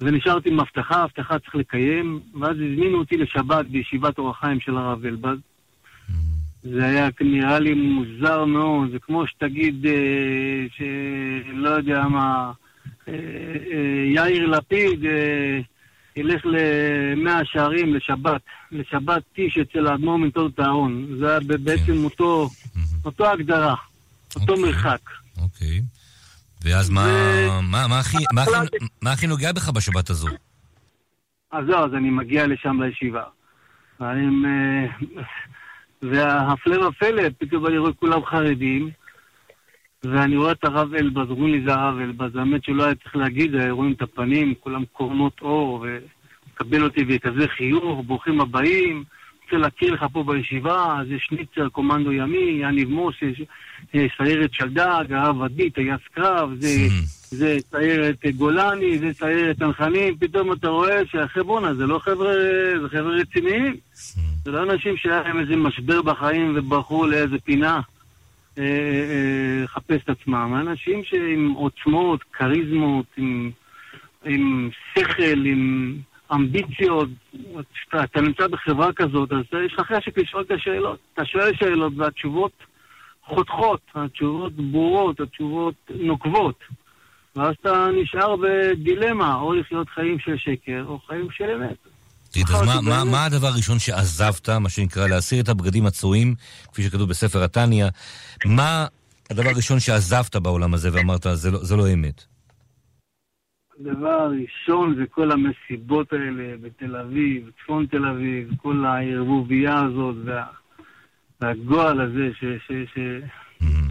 ונשארתי 0.00 0.48
עם 0.48 0.60
הבטחה, 0.60 1.02
הבטחה 1.02 1.38
צריך 1.38 1.54
לקיים, 1.54 2.20
ואז 2.40 2.50
הזמינו 2.50 2.98
אותי 2.98 3.16
לשבת 3.16 3.66
בישיבת 3.66 4.18
אור 4.18 4.30
החיים 4.30 4.60
של 4.60 4.76
הרב 4.76 5.04
אלבז. 5.04 5.38
זה 6.62 6.84
היה 6.84 7.08
נראה 7.20 7.58
לי 7.58 7.74
מוזר 7.74 8.44
מאוד, 8.44 8.90
זה 8.90 8.98
כמו 8.98 9.26
שתגיד, 9.26 9.86
אה, 9.86 10.66
שלא 10.76 11.68
יודע 11.68 12.02
מה, 12.02 12.52
אה, 13.08 13.14
אה, 13.72 14.04
יאיר 14.14 14.46
לפיד 14.46 15.04
אה, 15.04 15.60
ילך 16.16 16.42
למאה 16.44 17.44
שערים 17.44 17.94
לשבת, 17.94 18.40
לשבת 18.72 19.22
טיש 19.34 19.58
אצל 19.58 19.86
האדמו"ר 19.86 20.16
מנטוד 20.16 20.52
אהרון. 20.60 21.06
זה 21.18 21.30
היה 21.30 21.40
בעצם 21.40 22.04
אותו, 22.04 22.48
אותו 23.04 23.26
הגדרה, 23.26 23.74
אותו 24.36 24.52
אוקיי. 24.52 24.64
מרחק. 24.64 25.00
אוקיי. 25.42 25.82
ואז 26.64 26.90
מה, 26.90 27.06
ו- 27.06 27.62
מה, 27.62 27.86
מה, 27.88 27.98
הכי, 27.98 28.24
מה, 28.32 28.42
הכי, 28.42 28.76
מה 29.02 29.12
הכי 29.12 29.26
נוגע 29.26 29.52
בך 29.52 29.68
בשבת 29.68 30.10
הזו? 30.10 30.28
אז 31.52 31.66
זהו, 31.66 31.84
אז 31.84 31.94
אני 31.94 32.10
מגיע 32.10 32.46
לשם 32.46 32.82
לישיבה. 32.82 33.22
ואני... 34.00 34.88
והפלא 36.02 36.86
ופלא, 36.86 37.22
פתאום 37.38 37.66
אני 37.66 37.78
רואה 37.78 37.92
כולם 37.92 38.24
חרדים, 38.24 38.90
ואני 40.04 40.36
רואה 40.36 40.52
את 40.52 40.64
הרב 40.64 40.94
אלבז, 40.94 41.30
אומרים 41.30 41.54
לי 41.54 41.62
זה 41.66 41.74
הרב 41.74 41.98
אלבז, 41.98 42.36
האמת 42.36 42.64
שלא 42.64 42.84
היה 42.84 42.94
צריך 42.94 43.16
להגיד, 43.16 43.54
רואים 43.70 43.92
את 43.92 44.02
הפנים, 44.02 44.54
כולם 44.60 44.84
קורנות 44.92 45.40
אור, 45.42 45.86
ומקבל 45.86 46.84
אותי 46.84 47.04
בכזה 47.04 47.48
חיוך, 47.48 48.04
ברוכים 48.06 48.40
הבאים, 48.40 49.04
רוצה 49.44 49.56
להכיר 49.56 49.94
לך 49.94 50.06
פה 50.12 50.24
בישיבה, 50.24 50.96
זה 51.08 51.14
שניצר, 51.18 51.68
קומנדו 51.68 52.12
ימי, 52.12 52.58
יניב 52.62 52.90
אה, 52.98 53.08
סיירת 54.16 54.54
שלדג, 54.54 55.04
הרב 55.10 55.42
עדי, 55.42 55.70
טייס 55.70 56.00
קרב, 56.14 56.50
זה... 56.60 56.68
זה 57.32 57.56
סיירת 57.70 58.26
גולני, 58.36 58.98
זה 58.98 59.12
סיירת 59.12 59.58
צנחנים, 59.58 60.16
פתאום 60.16 60.52
אתה 60.52 60.68
רואה 60.68 61.06
שהחבר'ה, 61.10 61.74
זה 61.74 61.86
לא 61.86 61.98
חבר'ה, 61.98 62.34
זה 62.82 62.88
חבר'ה 62.88 63.14
רציניים. 63.14 63.76
זה 64.44 64.50
לא 64.50 64.62
אנשים 64.62 64.96
שהיה 64.96 65.22
להם 65.22 65.40
איזה 65.40 65.56
משבר 65.56 66.02
בחיים 66.02 66.52
וברחו 66.56 67.06
לאיזה 67.06 67.38
פינה 67.44 67.80
אה, 68.58 68.64
אה, 68.64 69.64
לחפש 69.64 70.02
את 70.04 70.08
עצמם. 70.08 70.54
אנשים 70.60 71.04
שעם 71.04 71.50
עוצמות, 71.50 72.20
כריזמות, 72.32 73.06
עם, 73.16 73.50
עם 74.24 74.70
שכל, 74.94 75.46
עם 75.46 75.94
אמביציות. 76.32 77.08
כשאתה 77.74 78.04
אתה 78.04 78.20
נמצא 78.20 78.46
בחברה 78.46 78.92
כזאת, 78.92 79.32
אז 79.32 79.44
יש 79.66 79.72
לך 79.72 79.92
חשק 79.92 80.18
לשאול 80.18 80.42
את 80.42 80.50
השאלות. 80.50 80.98
אתה 81.14 81.24
שואל 81.24 81.54
שאלות 81.54 81.92
והתשובות 81.96 82.52
חותכות, 83.34 83.80
התשובות 83.94 84.52
ברורות, 84.56 85.20
התשובות 85.20 85.74
נוקבות. 85.90 86.58
ואז 87.36 87.54
אתה 87.60 87.86
נשאר 88.02 88.36
בדילמה, 88.36 89.34
או 89.34 89.52
לחיות 89.52 89.88
חיים 89.88 90.18
של 90.18 90.36
שקר, 90.36 90.84
או 90.86 90.98
חיים 90.98 91.28
של 91.30 91.50
אמת. 91.50 91.76
אז 92.54 92.62
מה, 92.66 92.80
מה, 92.80 93.04
מה 93.04 93.24
הדבר 93.24 93.46
הראשון 93.46 93.78
שעזבת, 93.78 94.48
מה 94.48 94.68
שנקרא, 94.68 95.06
להסיר 95.06 95.42
את 95.42 95.48
הבגדים 95.48 95.86
הצועים, 95.86 96.34
כפי 96.72 96.82
שכתוב 96.82 97.08
בספר 97.08 97.44
התניא? 97.44 97.86
מה 98.44 98.86
הדבר 99.30 99.48
הראשון 99.48 99.80
שעזבת 99.80 100.36
בעולם 100.36 100.74
הזה 100.74 100.88
ואמרת, 100.92 101.26
זה 101.32 101.50
לא, 101.50 101.58
זה 101.58 101.76
לא 101.76 101.92
אמת? 101.92 102.24
הדבר 103.80 104.08
הראשון 104.08 104.94
זה 104.96 105.02
כל 105.10 105.30
המסיבות 105.32 106.12
האלה 106.12 106.56
בתל 106.62 106.96
אביב, 106.96 107.50
צפון 107.62 107.86
תל 107.86 108.06
אביב, 108.06 108.50
כל 108.62 108.84
הערבוביה 108.84 109.74
הזאת 109.80 110.16
וה, 110.24 110.44
והגועל 111.42 112.00
הזה 112.00 112.30
ש, 112.40 112.44
ש, 112.44 112.72
ש, 112.94 112.98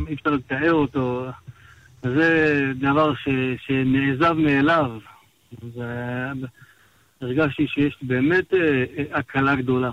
אי 0.08 0.14
אפשר 0.14 0.30
לתאר 0.30 0.74
אותו. 0.74 1.26
זה 2.02 2.62
דבר 2.80 3.14
ש, 3.16 3.28
שנעזב 3.66 4.34
מאליו. 4.34 4.92
והרגשתי 7.22 7.68
שיש 7.68 7.98
באמת 8.02 8.54
אה, 8.54 8.84
הקלה 9.12 9.56
גדולה. 9.56 9.92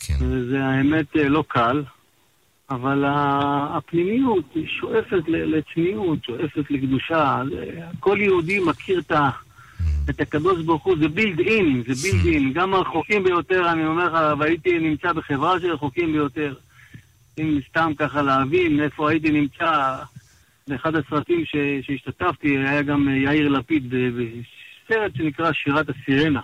כן. 0.00 0.14
וזה 0.20 0.64
האמת 0.64 1.16
אה, 1.16 1.28
לא 1.28 1.44
קל, 1.48 1.82
אבל 2.70 3.04
הפנימיות 3.08 4.56
שואפת 4.66 5.22
לצניעות, 5.26 6.24
שואפת 6.24 6.70
לקדושה. 6.70 7.42
כל 8.00 8.18
יהודי 8.20 8.60
מכיר 8.60 8.98
את, 8.98 9.10
ה, 9.10 9.30
את 10.10 10.20
הקדוש 10.20 10.62
ברוך 10.62 10.84
הוא, 10.84 10.96
זה 10.98 11.08
בילד 11.08 11.40
אין, 11.40 11.82
זה 11.86 11.94
בילד 12.02 12.26
אין. 12.26 12.52
גם 12.52 12.74
הרחוקים 12.74 13.24
ביותר, 13.24 13.72
אני 13.72 13.86
אומר 13.86 14.06
לך, 14.06 14.38
והייתי 14.38 14.78
נמצא 14.78 15.12
בחברה 15.12 15.60
של 15.60 15.72
רחוקים 15.72 16.12
ביותר. 16.12 16.54
אם 17.38 17.58
סתם 17.68 17.92
ככה 17.98 18.22
להבין 18.22 18.80
איפה 18.80 19.10
הייתי 19.10 19.30
נמצא, 19.30 19.96
באחד 20.68 20.96
הסרטים 20.96 21.44
ש, 21.44 21.56
שהשתתפתי, 21.82 22.58
היה 22.58 22.82
גם 22.82 23.08
יאיר 23.08 23.48
לפיד 23.48 23.90
בסרט 23.90 25.16
שנקרא 25.16 25.52
שירת 25.52 25.86
הסירנה. 25.88 26.40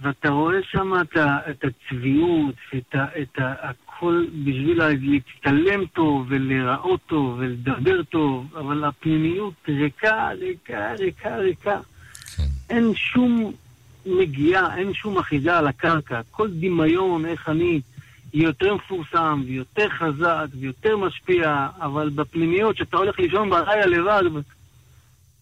ואתה 0.00 0.28
רואה 0.28 0.62
שם 0.62 0.92
את, 1.00 1.16
את 1.50 1.64
הצביעות, 1.64 2.54
את, 2.76 2.94
ה, 2.94 3.04
את 3.22 3.38
ה, 3.38 3.54
הכל 3.60 4.24
בשביל 4.44 4.82
להצטלם 4.82 5.86
טוב 5.86 6.26
ולהיראות 6.28 7.00
טוב 7.06 7.36
ולדבר 7.38 8.02
טוב, 8.02 8.56
אבל 8.56 8.84
הפנימיות 8.84 9.54
ריקה, 9.68 10.28
ריקה, 10.40 10.92
ריקה, 10.98 11.36
ריקה. 11.36 11.80
כן. 12.36 12.42
אין 12.70 12.94
שום 12.94 13.52
נגיעה, 14.06 14.76
אין 14.76 14.94
שום 14.94 15.18
אחיזה 15.18 15.58
על 15.58 15.66
הקרקע. 15.66 16.20
כל 16.30 16.48
דמיון, 16.50 17.26
איך 17.26 17.48
אני 17.48 17.80
יותר 18.34 18.74
מפורסם 18.74 19.42
ויותר 19.46 19.88
חזק 19.88 20.46
ויותר 20.60 20.96
משפיע, 20.96 21.68
אבל 21.80 22.08
בפנימיות, 22.08 22.76
כשאתה 22.76 22.96
הולך 22.96 23.18
לישון 23.18 23.50
בלילה 23.50 23.86
לבד, 23.86 24.22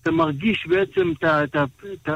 אתה 0.07 0.15
מרגיש 0.15 0.67
בעצם 0.67 1.13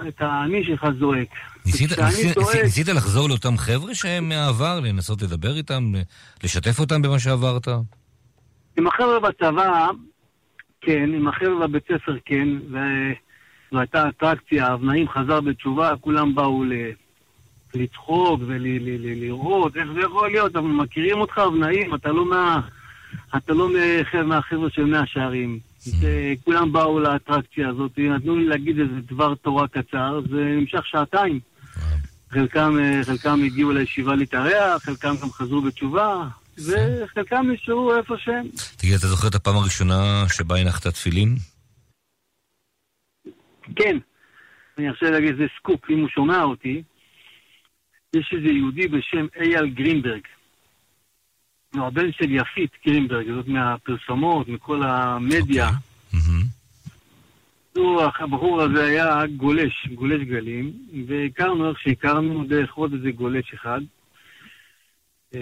את 0.08 0.20
האני 0.20 0.64
שלך 0.64 0.86
זועק. 0.98 1.28
ניסית, 1.66 1.98
ניסית, 1.98 2.34
זועק... 2.34 2.56
ניסית 2.64 2.88
לחזור 2.88 3.28
לאותם 3.28 3.56
חבר'ה 3.56 3.94
שהם 3.94 4.28
מהעבר, 4.28 4.80
לנסות 4.80 5.22
לדבר 5.22 5.56
איתם, 5.56 5.92
לשתף 6.44 6.80
אותם 6.80 7.02
במה 7.02 7.18
שעברת? 7.18 7.68
עם 8.78 8.86
החבר'ה 8.86 9.20
בצבא, 9.20 9.88
כן, 10.80 11.10
עם 11.14 11.28
החבר'ה 11.28 11.66
בבית 11.66 11.82
ספר, 11.84 12.16
כן, 12.24 12.48
וזו 12.68 13.78
הייתה 13.80 14.08
אטרקציה, 14.08 14.66
האבנאים 14.66 15.08
חזר 15.08 15.40
בתשובה, 15.40 15.92
כולם 16.00 16.34
באו 16.34 16.64
ל... 16.64 16.72
לצחוק 17.74 18.40
ולראות 18.46 19.76
איך 19.76 19.86
זה 19.94 20.00
יכול 20.00 20.30
להיות, 20.30 20.56
אבל 20.56 20.68
מכירים 20.68 21.20
אותך 21.20 21.38
אבנאים, 21.38 21.94
אתה 21.94 22.08
לא 22.08 22.24
מה... 22.24 22.60
אתה 23.36 23.52
לא 23.52 23.68
מהחבר'ה 24.24 24.70
של 24.70 24.84
מאה 24.84 25.06
שערים. 25.06 25.69
כולם 26.44 26.72
באו 26.72 27.00
לאטרקציה 27.00 27.68
הזאת, 27.68 27.98
נתנו 27.98 28.36
לי 28.36 28.46
להגיד 28.46 28.78
איזה 28.78 29.00
דבר 29.00 29.34
תורה 29.34 29.68
קצר, 29.68 30.20
זה 30.30 30.36
נמשך 30.36 30.86
שעתיים. 30.86 31.40
חלקם, 32.30 32.76
חלקם 33.02 33.40
הגיעו 33.44 33.72
לישיבה 33.72 34.14
להתארח, 34.14 34.82
חלקם 34.82 35.14
גם 35.22 35.30
חזרו 35.30 35.62
בתשובה, 35.62 36.28
וחלקם 36.58 37.46
נשארו 37.52 37.96
איפה 37.96 38.14
שהם. 38.18 38.46
תגיד, 38.76 38.94
אתה 38.94 39.06
זוכר 39.06 39.28
את 39.28 39.34
הפעם 39.34 39.56
הראשונה 39.56 40.24
שבה 40.28 40.56
הנחת 40.56 40.86
תפילין? 40.86 41.36
כן. 43.76 43.98
אני 44.78 44.88
עכשיו 44.88 45.10
להגיד 45.10 45.30
איזה 45.30 45.46
סקופ, 45.58 45.90
אם 45.90 46.00
הוא 46.00 46.08
שומע 46.08 46.42
אותי. 46.42 46.82
יש 48.16 48.32
איזה 48.36 48.48
יהודי 48.48 48.88
בשם 48.88 49.26
אייל 49.40 49.66
גרינברג. 49.66 50.20
הוא 51.74 51.86
הבן 51.86 52.12
של 52.12 52.30
יפית 52.30 52.70
גרינברג, 52.86 53.26
זאת 53.34 53.48
מהפרסומות, 53.48 54.48
מכל 54.48 54.82
המדיה. 54.82 55.68
Okay. 55.68 55.90
הוא, 57.76 58.02
הבחור 58.18 58.62
הזה 58.62 58.84
היה 58.84 59.26
גולש, 59.36 59.88
גולש 59.94 60.22
גלים, 60.22 60.72
והכרנו 61.06 61.70
איך 61.70 61.78
שהכרנו 61.80 62.44
דרך 62.44 62.74
עוד 62.74 62.92
איזה 62.92 63.10
גולש 63.10 63.54
אחד. 63.54 63.80
אמ, 65.34 65.38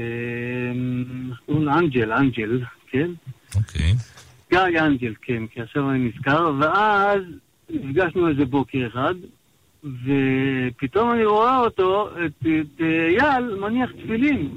קוראים 1.47 1.64
לו 1.64 1.73
אנג'ל, 1.73 2.12
אנג'ל, 2.12 2.61
כן? 2.90 3.11
אוקיי. 3.54 3.94
גיא 4.50 4.80
אנג'ל, 4.80 5.14
כן, 5.23 5.47
כי 5.47 5.61
עכשיו 5.61 5.90
אני 5.90 5.99
נזכר, 5.99 6.52
ואז 6.61 7.23
נפגשנו 7.70 8.28
איזה 8.28 8.44
בוקר 8.44 8.87
אחד, 8.87 9.14
ופתאום 9.85 11.12
אני 11.12 11.25
רואה 11.25 11.58
אותו, 11.58 12.08
את, 12.26 12.32
את 12.40 12.80
אייל, 13.20 13.54
מניח 13.61 13.90
תפילין. 13.90 14.49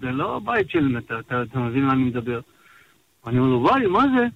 זה 0.00 0.10
לא 0.10 0.40
בית 0.44 0.70
של 0.70 0.98
אתה, 0.98 1.18
אתה, 1.18 1.42
אתה 1.42 1.58
מבין 1.58 1.84
מה 1.84 1.92
אני 1.92 2.02
מדבר. 2.02 2.40
אני 3.26 3.38
אומר 3.38 3.50
לו, 3.50 3.60
וואי, 3.60 3.86
מה 3.86 4.04
זה? 4.16 4.26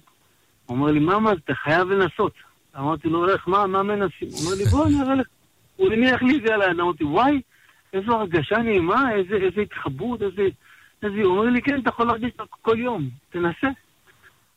הוא 0.65 0.77
אומר 0.77 0.91
לי, 0.91 0.99
מה, 0.99 1.19
מה, 1.19 1.31
אתה 1.31 1.53
חייב 1.53 1.89
לנסות. 1.89 2.33
אמרתי 2.77 3.09
לו, 3.09 3.29
איך, 3.29 3.47
מה, 3.47 3.67
מה 3.67 3.83
מנסים? 3.83 4.27
הוא 4.31 4.39
אומר 4.45 4.55
לי, 4.57 4.65
בוא, 4.65 4.85
אני 4.85 5.01
אראה 5.01 5.15
לך. 5.15 5.27
הוא 5.75 5.91
הניח 5.91 6.21
לי 6.21 6.37
את 6.37 6.41
זה 6.47 6.53
על 6.53 6.61
היד, 6.61 6.79
אמרתי, 6.79 7.03
וואי, 7.03 7.41
איזו 7.93 8.11
הרגשה 8.11 8.57
נעימה, 8.57 9.11
איזה, 9.11 9.35
איזה 9.35 9.61
התחברות, 9.61 10.21
איזה... 10.21 10.47
איזה... 11.03 11.21
הוא 11.23 11.37
אומר 11.37 11.49
לי, 11.49 11.61
כן, 11.61 11.79
אתה 11.79 11.89
יכול 11.89 12.07
להרגיש 12.07 12.31
כל 12.61 12.79
יום, 12.79 13.09
תנסה. 13.29 13.67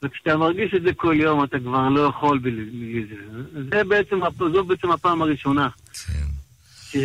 וכשאתה 0.03 0.37
מרגיש 0.37 0.75
את 0.75 0.83
זה 0.83 0.93
כל 0.93 1.17
יום, 1.21 1.45
אתה 1.45 1.59
כבר 1.59 1.89
לא 1.89 2.01
יכול 2.01 2.39
בלי 2.39 3.05
זה. 3.09 3.15
זה 3.73 3.85
בעצם, 3.85 4.21
זו 4.53 4.65
בעצם 4.65 4.91
הפעם 4.91 5.23
הראשונה. 5.23 5.69
כן. 6.07 6.25
ש... 6.91 6.97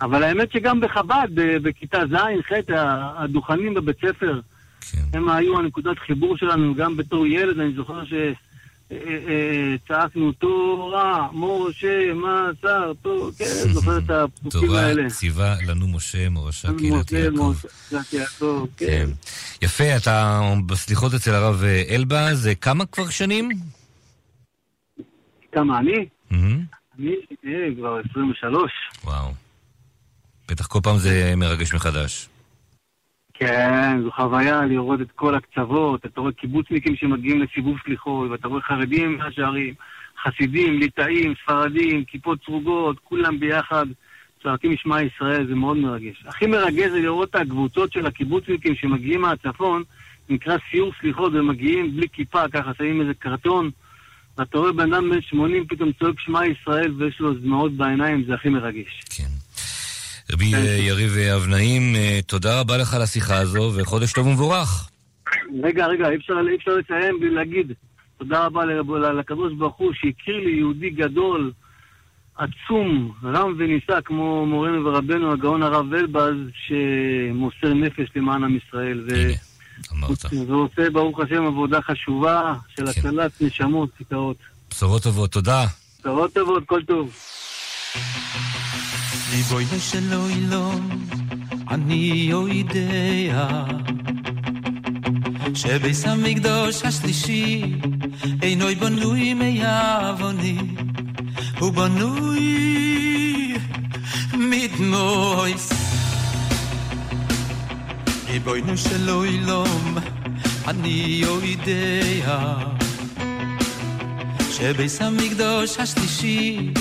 אבל 0.00 0.22
האמת 0.22 0.52
שגם 0.52 0.80
בחב"ד, 0.80 1.28
בכיתה 1.34 1.98
ז', 2.10 2.16
ח', 2.48 2.52
הדוכנים 3.16 3.74
בבית 3.74 3.96
ספר, 3.96 4.40
כן. 4.90 4.98
הם 5.12 5.28
היו 5.28 5.58
הנקודת 5.58 5.98
חיבור 5.98 6.36
שלנו, 6.36 6.74
גם 6.74 6.96
בתור 6.96 7.26
ילד, 7.26 7.60
אני 7.60 7.72
זוכר 7.72 8.04
ש... 8.04 8.12
צעקנו 9.88 10.32
תורה, 10.32 11.28
משה, 11.32 12.12
מסר, 12.14 12.92
תורה, 13.02 13.30
כן, 13.38 13.44
זוכר 13.72 13.98
את 13.98 14.10
הפסוקים 14.10 14.70
האלה. 14.70 14.94
תורה 14.94 15.10
ציווה 15.10 15.56
לנו 15.66 15.88
משה, 15.88 16.28
מורשה 16.28 16.68
קהילת 16.78 17.12
יעקב. 17.12 17.54
כן. 17.90 18.26
כן. 18.76 19.08
יפה, 19.62 19.96
אתה 19.96 20.40
בסליחות 20.66 21.14
אצל 21.14 21.34
הרב 21.34 21.62
אלבז, 21.90 22.50
כמה 22.60 22.86
כבר 22.86 23.10
שנים? 23.10 23.48
כמה 25.52 25.78
אני? 25.78 26.06
אני 26.98 27.16
אה, 27.46 27.74
כבר 27.78 28.00
23. 28.10 28.72
וואו. 29.04 29.32
בטח 30.48 30.66
כל 30.66 30.78
פעם 30.82 30.98
זה 30.98 31.34
מרגש 31.36 31.74
מחדש. 31.74 32.28
כן, 33.34 34.02
זו 34.02 34.10
חוויה 34.10 34.64
לראות 34.64 35.00
את 35.00 35.10
כל 35.14 35.34
הקצוות, 35.34 36.06
אתה 36.06 36.20
רואה 36.20 36.32
קיבוצניקים 36.32 36.96
שמגיעים 36.96 37.42
לסיבוב 37.42 37.76
סליחות, 37.84 38.30
ואתה 38.30 38.48
רואה 38.48 38.62
חרדים 38.62 39.18
מהשערים, 39.18 39.74
חסידים, 40.22 40.78
ליטאים, 40.78 41.34
ספרדים, 41.42 42.04
כיפות 42.04 42.38
סרוגות, 42.44 42.96
כולם 43.04 43.40
ביחד 43.40 43.86
צועקים 44.42 44.72
משמע 44.72 45.02
ישראל, 45.02 45.46
זה 45.46 45.54
מאוד 45.54 45.76
מרגש. 45.76 46.24
הכי 46.26 46.46
מרגש 46.46 46.90
זה 46.90 47.00
לראות 47.00 47.30
את 47.30 47.34
הקבוצות 47.34 47.92
של 47.92 48.06
הקיבוצניקים 48.06 48.74
שמגיעים 48.74 49.20
מהצפון, 49.20 49.82
נקרא 50.28 50.56
סיור 50.70 50.92
סליחות, 51.00 51.32
ומגיעים 51.34 51.96
בלי 51.96 52.06
כיפה, 52.12 52.48
ככה 52.48 52.70
שמים 52.78 53.00
איזה 53.00 53.14
קרטון, 53.14 53.70
ואתה 54.38 54.58
רואה 54.58 54.72
בן 54.72 54.94
אדם 54.94 55.10
בן 55.10 55.20
80 55.20 55.66
פתאום 55.68 55.92
צועק 55.92 56.20
שמע 56.20 56.46
ישראל 56.46 56.92
ויש 56.98 57.20
לו 57.20 57.34
דמעות 57.34 57.72
בעיניים, 57.72 58.24
זה 58.24 58.34
הכי 58.34 58.48
מרגש. 58.48 59.00
כן. 59.16 59.33
רבי 60.32 60.50
כן. 60.50 60.64
יריב 60.78 61.16
אבנאים, 61.18 61.96
אה, 61.96 62.20
תודה 62.26 62.60
רבה 62.60 62.76
לך 62.76 62.94
על 62.94 63.02
השיחה 63.02 63.38
הזו, 63.38 63.72
וחודש 63.76 64.12
טוב 64.12 64.26
ומבורך. 64.26 64.90
רגע, 65.62 65.86
רגע, 65.86 66.08
אי 66.08 66.16
אפשר, 66.16 66.34
אפשר 66.56 66.70
לציין 66.70 67.20
בלי 67.20 67.30
להגיד 67.30 67.72
תודה 68.18 68.46
רבה 68.46 68.64
לקדוש 69.18 69.52
ברוך 69.58 69.76
הוא 69.76 69.92
שהכיר 69.94 70.36
לי 70.36 70.50
יהודי 70.50 70.90
גדול, 70.90 71.52
עצום, 72.36 73.12
רם 73.24 73.54
ונישא, 73.58 74.00
כמו 74.04 74.46
מורנו 74.46 74.84
ורבנו 74.84 75.32
הגאון 75.32 75.62
הרב 75.62 75.94
אלבז, 75.94 76.34
שמוסר 76.66 77.74
נפש 77.74 78.08
למען 78.16 78.44
עם 78.44 78.56
ישראל. 78.56 79.04
ו... 79.08 79.32
אמרת. 79.92 80.24
עושה, 80.48 80.90
ברוך 80.90 81.20
השם, 81.20 81.46
עבודה 81.46 81.82
חשובה 81.82 82.54
של 82.76 82.92
כן. 82.92 83.00
הצלת 83.00 83.32
נשמות, 83.40 83.90
כיכרות. 83.98 84.36
בשורות 84.70 85.02
טובות, 85.02 85.32
תודה. 85.32 85.66
בשורות 86.00 86.34
טובות, 86.34 86.62
כל 86.66 86.82
טוב. 86.82 87.12
ריבונו 89.34 89.80
של 89.80 90.12
עולם, 90.12 90.88
אני 91.70 92.26
יודע 92.30 93.64
שביס 95.54 96.04
המקדוש 96.04 96.82
השלישי 96.82 97.62
אינו 98.42 98.66
בנוי 98.80 99.34
מעווני, 99.34 100.58
הוא 101.58 101.72
בנוי 101.72 102.42
מדמויס. 104.38 105.72
ריבונו 108.28 108.76
של 108.76 109.08
עולם, 109.08 109.98
אני 110.66 111.22
יודע 111.22 112.58
שביס 114.50 115.02
המקדוש 115.02 115.78
השלישי 115.78 116.72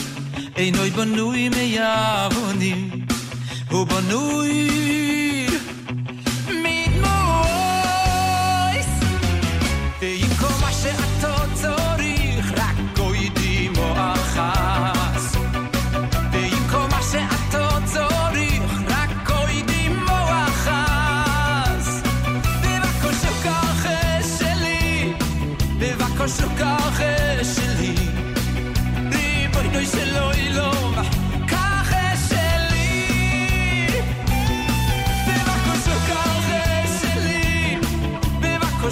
Ein 0.55 0.73
neu 0.73 0.91
bunui 0.91 1.49
me 1.49 1.65
ja 1.65 2.29
von 2.29 2.59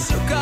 Сука! 0.01 0.40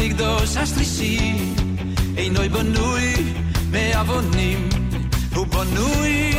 המקדוש 0.00 0.56
השלישי 0.56 1.18
אינו 2.16 2.40
בנוי 2.52 3.14
מעוונים, 3.70 4.68
הוא 5.34 5.46
בנוי 5.46 6.32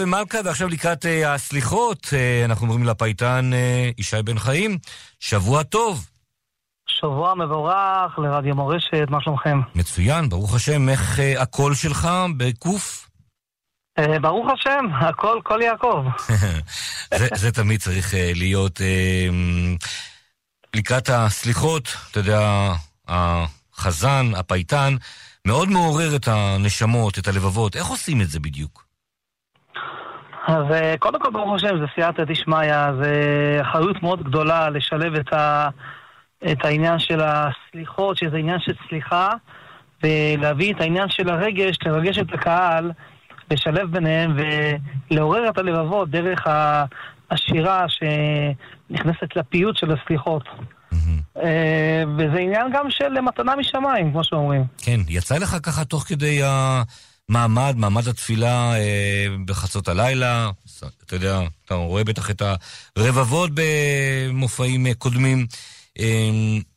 ומלכה, 0.00 0.38
ועכשיו 0.44 0.68
לקראת 0.68 1.04
אה, 1.04 1.08
הסליחות, 1.26 2.04
אה, 2.04 2.44
אנחנו 2.44 2.66
אומרים 2.66 2.84
לפייטן 2.84 3.50
אה, 3.52 3.94
ישי 3.98 4.22
בן 4.24 4.38
חיים, 4.38 4.78
שבוע 5.20 5.62
טוב. 5.62 6.06
שבוע 6.86 7.34
מבורך 7.34 8.18
לרדיו 8.18 8.54
מורשת, 8.54 9.06
מה 9.10 9.20
שלומכם? 9.20 9.60
מצוין, 9.74 10.28
ברוך 10.28 10.54
השם, 10.54 10.88
איך 10.88 11.18
אה, 11.18 11.42
הקול 11.42 11.74
שלך 11.74 12.08
בקוף? 12.36 13.06
ברוך 14.20 14.46
השם, 14.52 14.84
הכל, 15.00 15.40
קול 15.42 15.62
יעקב. 15.62 16.04
זה, 17.18 17.28
זה 17.34 17.52
תמיד 17.52 17.80
צריך 17.80 18.14
להיות 18.34 18.80
לקראת 20.76 21.08
הסליחות, 21.08 21.96
אתה 22.10 22.20
יודע, 22.20 22.72
החזן, 23.08 24.34
הפייטן, 24.36 24.96
מאוד 25.46 25.68
מעורר 25.68 26.16
את 26.16 26.28
הנשמות, 26.28 27.18
את 27.18 27.28
הלבבות. 27.28 27.76
איך 27.76 27.86
עושים 27.86 28.20
את 28.20 28.30
זה 28.30 28.40
בדיוק? 28.40 28.89
אז 30.46 30.64
קודם 30.98 31.20
כל, 31.20 31.30
ברוך 31.30 31.54
השם, 31.54 31.78
זה 31.80 31.86
סייעתא 31.94 32.24
דשמיא, 32.24 32.92
זה 33.02 33.14
אחריות 33.62 34.02
מאוד 34.02 34.22
גדולה 34.22 34.70
לשלב 34.70 35.14
את, 35.14 35.32
ה, 35.32 35.68
את 36.52 36.64
העניין 36.64 36.98
של 36.98 37.20
הסליחות, 37.20 38.16
שזה 38.16 38.36
עניין 38.36 38.58
של 38.60 38.72
סליחה, 38.88 39.28
ולהביא 40.02 40.74
את 40.74 40.80
העניין 40.80 41.08
של 41.08 41.28
הרגש, 41.30 41.76
לרגש 41.86 42.18
את 42.18 42.34
הקהל, 42.34 42.92
לשלב 43.50 43.90
ביניהם 43.90 44.36
ולעורר 45.10 45.48
את 45.48 45.58
הלבבות 45.58 46.10
דרך 46.10 46.46
השירה 47.30 47.86
שנכנסת 47.88 49.36
לפיוט 49.36 49.76
של 49.76 49.92
הסליחות. 49.92 50.48
וזה 52.16 52.38
עניין 52.38 52.66
גם 52.72 52.90
של 52.90 53.20
מתנה 53.20 53.56
משמיים, 53.56 54.12
כמו 54.12 54.24
שאומרים. 54.24 54.64
כן, 54.78 55.00
יצא 55.08 55.38
לך 55.38 55.56
ככה 55.62 55.84
תוך 55.84 56.02
כדי 56.02 56.42
ה... 56.42 56.82
מעמד, 57.30 57.74
מעמד 57.76 58.08
התפילה 58.08 58.74
אה, 58.74 59.26
בחצות 59.44 59.88
הלילה. 59.88 60.50
אתה 61.06 61.16
יודע, 61.16 61.40
אתה 61.64 61.74
רואה 61.74 62.04
בטח 62.04 62.30
את 62.30 62.42
הרבבות 62.96 63.50
במופעים 63.54 64.86
אה, 64.86 64.94
קודמים. 64.94 65.46
אה, 65.98 66.30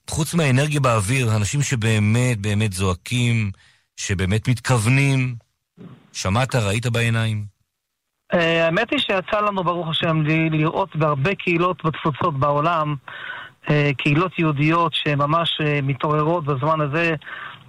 חוץ 0.10 0.34
מהאנרגיה 0.34 0.80
באוויר, 0.80 1.36
אנשים 1.36 1.62
שבאמת 1.62 2.38
באמת 2.38 2.74
זועקים, 2.74 3.52
שבאמת 3.98 4.48
מתכוונים. 4.48 5.36
שמעת, 6.12 6.56
ראית 6.56 6.86
בעיניים? 6.86 7.46
אה, 8.34 8.66
האמת 8.66 8.92
היא 8.92 9.00
שיצא 9.00 9.42
לנו, 9.42 9.64
ברוך 9.64 9.90
השם, 9.90 10.22
לראות 10.52 10.96
בהרבה 10.96 11.36
קהילות 11.36 11.86
בתפוצות 11.86 12.40
בעולם, 12.40 12.96
אה, 13.70 13.92
קהילות 13.98 14.40
יהודיות 14.40 14.94
שממש 14.94 15.62
אה, 15.66 15.80
מתעוררות 15.84 16.46
בזמן 16.46 16.82
הזה. 16.82 17.16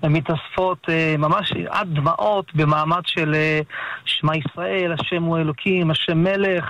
הן 0.04 0.12
מתאספות 0.12 0.78
אה, 0.88 1.14
ממש 1.18 1.52
עד 1.68 1.88
דמעות 1.94 2.54
במעמד 2.54 3.02
של 3.06 3.34
אה, 3.34 3.60
שמע 4.04 4.36
ישראל, 4.36 4.92
השם 4.92 5.22
הוא 5.22 5.38
אלוקים, 5.38 5.90
השם 5.90 6.18
מלך. 6.18 6.64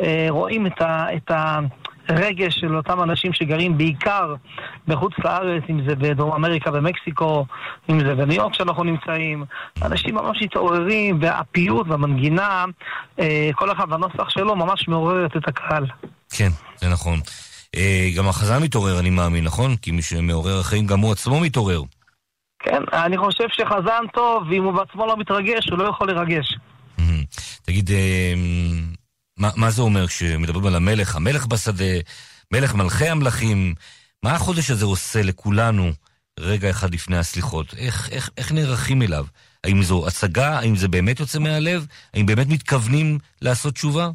אה, 0.00 0.26
רואים 0.28 0.66
את, 0.66 0.80
ה, 0.80 1.06
את 1.16 1.30
הרגש 2.08 2.54
של 2.54 2.76
אותם 2.76 3.02
אנשים 3.02 3.32
שגרים 3.32 3.78
בעיקר 3.78 4.34
בחוץ 4.88 5.12
לארץ, 5.24 5.62
אם 5.70 5.88
זה 5.88 5.96
בדרום 5.96 6.32
אמריקה, 6.32 6.70
במקסיקו, 6.70 7.46
אם 7.90 8.00
זה 8.00 8.14
בניו 8.14 8.36
יורק 8.36 8.54
שאנחנו 8.54 8.84
נמצאים. 8.84 9.44
אנשים 9.82 10.14
ממש 10.14 10.42
מתעוררים, 10.42 11.18
והפיוט 11.20 11.86
והמנגינה, 11.88 12.64
כל 13.54 13.72
אחד 13.72 13.90
בנוסח 13.90 14.30
שלו 14.30 14.56
ממש 14.56 14.88
מעוררת 14.88 15.36
את 15.36 15.48
הקהל. 15.48 15.86
כן, 16.30 16.48
זה 16.76 16.88
נכון. 16.88 17.18
גם 18.16 18.28
החזן 18.28 18.62
מתעורר, 18.62 18.98
אני 18.98 19.10
מאמין, 19.10 19.44
נכון? 19.44 19.76
כי 19.76 19.90
מי 19.90 20.02
שמעורר 20.02 20.60
החיים, 20.60 20.86
גם 20.86 21.00
הוא 21.00 21.12
עצמו 21.12 21.40
מתעורר. 21.40 21.82
כן, 22.64 22.82
אני 22.92 23.18
חושב 23.18 23.44
שחזן 23.48 24.04
טוב, 24.12 24.44
ואם 24.50 24.64
הוא 24.64 24.72
בעצמו 24.72 25.06
לא 25.06 25.16
מתרגש, 25.16 25.70
הוא 25.70 25.78
לא 25.78 25.84
יכול 25.84 26.10
לרגש. 26.10 26.58
תגיד, 27.62 27.90
אה, 27.90 28.34
מה, 29.38 29.48
מה 29.56 29.70
זה 29.70 29.82
אומר 29.82 30.06
כשמדברים 30.06 30.66
על 30.66 30.74
המלך, 30.74 31.16
המלך 31.16 31.46
בשדה, 31.46 31.94
מלך 32.52 32.74
מלכי 32.74 33.08
המלכים, 33.08 33.74
מה 34.22 34.32
החודש 34.32 34.70
הזה 34.70 34.84
עושה 34.84 35.22
לכולנו 35.22 35.90
רגע 36.40 36.70
אחד 36.70 36.94
לפני 36.94 37.18
הסליחות? 37.18 37.74
איך, 37.78 38.08
איך, 38.12 38.30
איך 38.38 38.52
נערכים 38.52 39.02
אליו? 39.02 39.24
האם 39.64 39.82
זו 39.82 40.06
הצגה? 40.06 40.58
האם 40.58 40.76
זה 40.76 40.88
באמת 40.88 41.20
יוצא 41.20 41.38
מהלב? 41.38 41.86
האם 42.14 42.26
באמת 42.26 42.46
מתכוונים 42.48 43.18
לעשות 43.42 43.74
תשובה? 43.74 44.08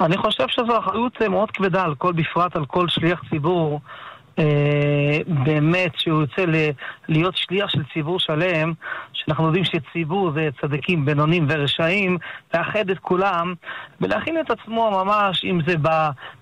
אני 0.00 0.16
חושב 0.16 0.44
שזו 0.48 0.78
אחריות 0.78 1.22
מאוד 1.22 1.50
כבדה 1.50 1.82
על 1.82 1.94
כל, 1.94 2.12
בפרט 2.12 2.56
על 2.56 2.66
כל 2.66 2.88
שליח 2.88 3.22
ציבור. 3.30 3.80
אה, 4.38 5.18
באמת 5.26 5.92
שהוא 5.96 6.20
יוצא 6.20 6.44
להיות 7.08 7.36
שליח 7.36 7.70
של 7.70 7.82
ציבור 7.94 8.20
שלם, 8.20 8.72
שאנחנו 9.12 9.46
יודעים 9.46 9.64
שציבור 9.64 10.32
זה 10.34 10.48
צדיקים, 10.60 11.04
בינונים 11.04 11.46
ורשעים, 11.48 12.18
לאחד 12.54 12.90
את 12.90 12.98
כולם 12.98 13.54
ולהכין 14.00 14.40
את 14.40 14.50
עצמו 14.50 14.90
ממש, 15.04 15.44
אם 15.44 15.60
זה 15.66 15.74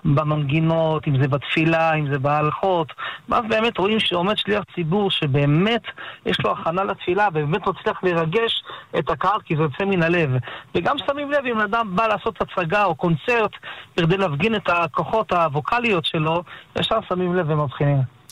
במנגינות, 0.04 1.08
אם 1.08 1.22
זה 1.22 1.28
בתפילה, 1.28 1.94
אם 1.94 2.12
זה 2.12 2.18
בהלכות. 2.18 2.92
ואז 3.28 3.44
באמת 3.48 3.78
רואים 3.78 4.00
שעומד 4.00 4.38
שליח 4.38 4.64
ציבור 4.74 5.10
שבאמת 5.10 5.82
יש 6.26 6.36
לו 6.44 6.52
הכנה 6.52 6.84
לתפילה 6.84 7.28
ובאמת 7.28 7.66
מצליח 7.66 8.04
לרגש 8.04 8.62
את 8.98 9.10
הקהל 9.10 9.40
כי 9.44 9.56
זה 9.56 9.62
יוצא 9.62 9.84
מן 9.84 10.02
הלב. 10.02 10.30
וגם 10.74 10.96
שמים 11.06 11.30
לב 11.30 11.46
אם 11.46 11.60
אדם 11.60 11.96
בא 11.96 12.06
לעשות 12.06 12.42
הצגה 12.42 12.84
או 12.84 12.94
קונצרט 12.94 13.52
כדי 13.96 14.16
להפגין 14.16 14.54
את 14.54 14.68
הכוחות 14.68 15.32
הווקאליות 15.32 16.04
שלו, 16.04 16.42
ישר 16.78 16.98
שמים 17.08 17.34
לב 17.34 17.50
ומבחינים. 17.50 17.79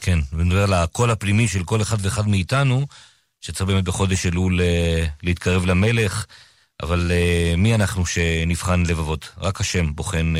כן, 0.01 0.19
ונדבר 0.33 0.63
על 0.63 0.73
הקול 0.73 1.11
הפנימי 1.11 1.49
של 1.49 1.65
כל 1.65 1.83
אחד 1.83 1.97
ואחד 2.01 2.29
מאיתנו, 2.29 2.87
שצריך 3.41 3.71
באמת 3.71 3.85
בחודש 3.85 4.27
אלול 4.27 4.61
אה, 4.61 5.07
להתקרב 5.23 5.67
למלך, 5.67 6.27
אבל 6.83 7.11
אה, 7.11 7.55
מי 7.57 7.75
אנחנו 7.75 8.07
שנבחן 8.07 8.83
לבבות? 8.87 9.33
רק 9.39 9.61
השם 9.61 9.95
בוחן 9.95 10.35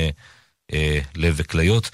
אה, 0.73 0.99
לב 1.17 1.35
וכליות. 1.37 1.91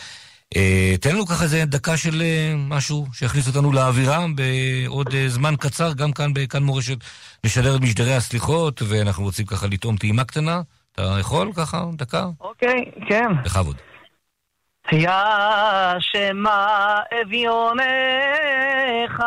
תן 1.00 1.14
לנו 1.14 1.27
ככה 1.27 1.44
איזה 1.44 1.64
דקה 1.64 1.96
של 1.96 2.22
משהו 2.57 3.07
שיכניס 3.12 3.48
אותנו 3.48 3.72
לאווירה 3.72 4.27
בעוד 4.35 5.14
זמן 5.29 5.55
קצר, 5.57 5.92
גם 5.92 6.12
כאן 6.12 6.35
בכאן 6.35 6.62
מורשת 6.62 6.96
נשדר 7.44 7.77
את 7.77 7.81
משדרי 7.81 8.14
הסליחות, 8.14 8.83
ואנחנו 8.85 9.24
רוצים 9.24 9.46
ככה 9.46 9.66
לטעום 9.66 9.96
טעימה 9.96 10.24
קטנה. 10.24 10.62
אתה 10.92 11.16
יכול 11.20 11.53
ככה 11.55 11.85
דקה? 11.96 12.29
אוקיי, 12.40 12.85
כן. 13.09 13.27
בכבוד. 13.44 13.77
יא 14.92 15.11
שמע 15.99 16.66
אביונך 17.23 19.23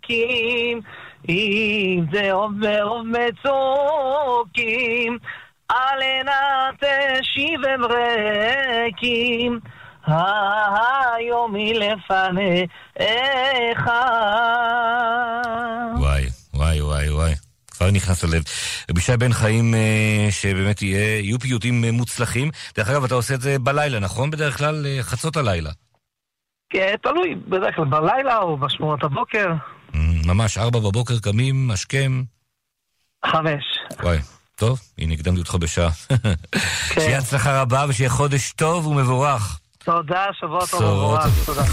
מעמקים 0.01 0.81
אם 1.29 2.05
זה 2.11 2.31
עובר 2.31 3.01
מצוקים, 3.03 4.57
עלנה 5.69 6.69
תשיבם 6.79 7.83
ריקים, 7.83 9.59
היום 10.05 11.55
היא 11.55 11.75
לפניך. 11.75 12.69
וואי, 15.97 16.25
וואי, 16.53 16.81
וואי, 16.81 17.09
וואי. 17.09 17.33
כבר 17.77 17.91
נכנס 17.91 18.23
ללב. 18.23 18.43
אבישי 18.91 19.17
בן 19.17 19.33
חיים, 19.33 19.73
אה, 19.73 20.27
שבאמת 20.31 20.81
יהיה, 20.81 21.19
יהיו 21.19 21.39
פיוטים 21.39 21.83
אה, 21.83 21.91
מוצלחים. 21.91 22.49
דרך 22.75 22.89
אגב, 22.89 23.03
אתה 23.03 23.15
עושה 23.15 23.33
את 23.33 23.41
זה 23.41 23.59
בלילה, 23.59 23.99
נכון? 23.99 24.31
בדרך 24.31 24.57
כלל 24.57 24.85
אה, 24.85 25.03
חצות 25.03 25.37
הלילה. 25.37 25.69
כן, 26.69 26.95
תלוי, 27.03 27.35
בדרך 27.35 27.75
כלל 27.75 27.85
בלילה 27.85 28.37
או 28.37 28.57
בשמורת 28.57 29.03
הבוקר. 29.03 29.47
ממש, 30.25 30.57
ארבע 30.57 30.79
בבוקר 30.79 31.19
קמים, 31.19 31.71
השכם. 31.71 32.23
חמש. 33.25 33.63
וואי, 34.03 34.17
טוב, 34.55 34.79
הנה 34.97 35.13
הקדמתי 35.13 35.39
אותך 35.39 35.55
בשעה. 35.55 35.89
כן. 36.89 37.01
שיהיה 37.01 37.17
הצלחה 37.17 37.61
רבה 37.61 37.85
ושיהיה 37.89 38.09
חודש 38.09 38.51
טוב 38.51 38.87
ומבורך. 38.87 39.59
תודה, 39.83 40.25
שבוע 40.39 40.65
טוב 40.65 40.81
ומבורך. 40.81 41.45
תודה. 41.45 41.63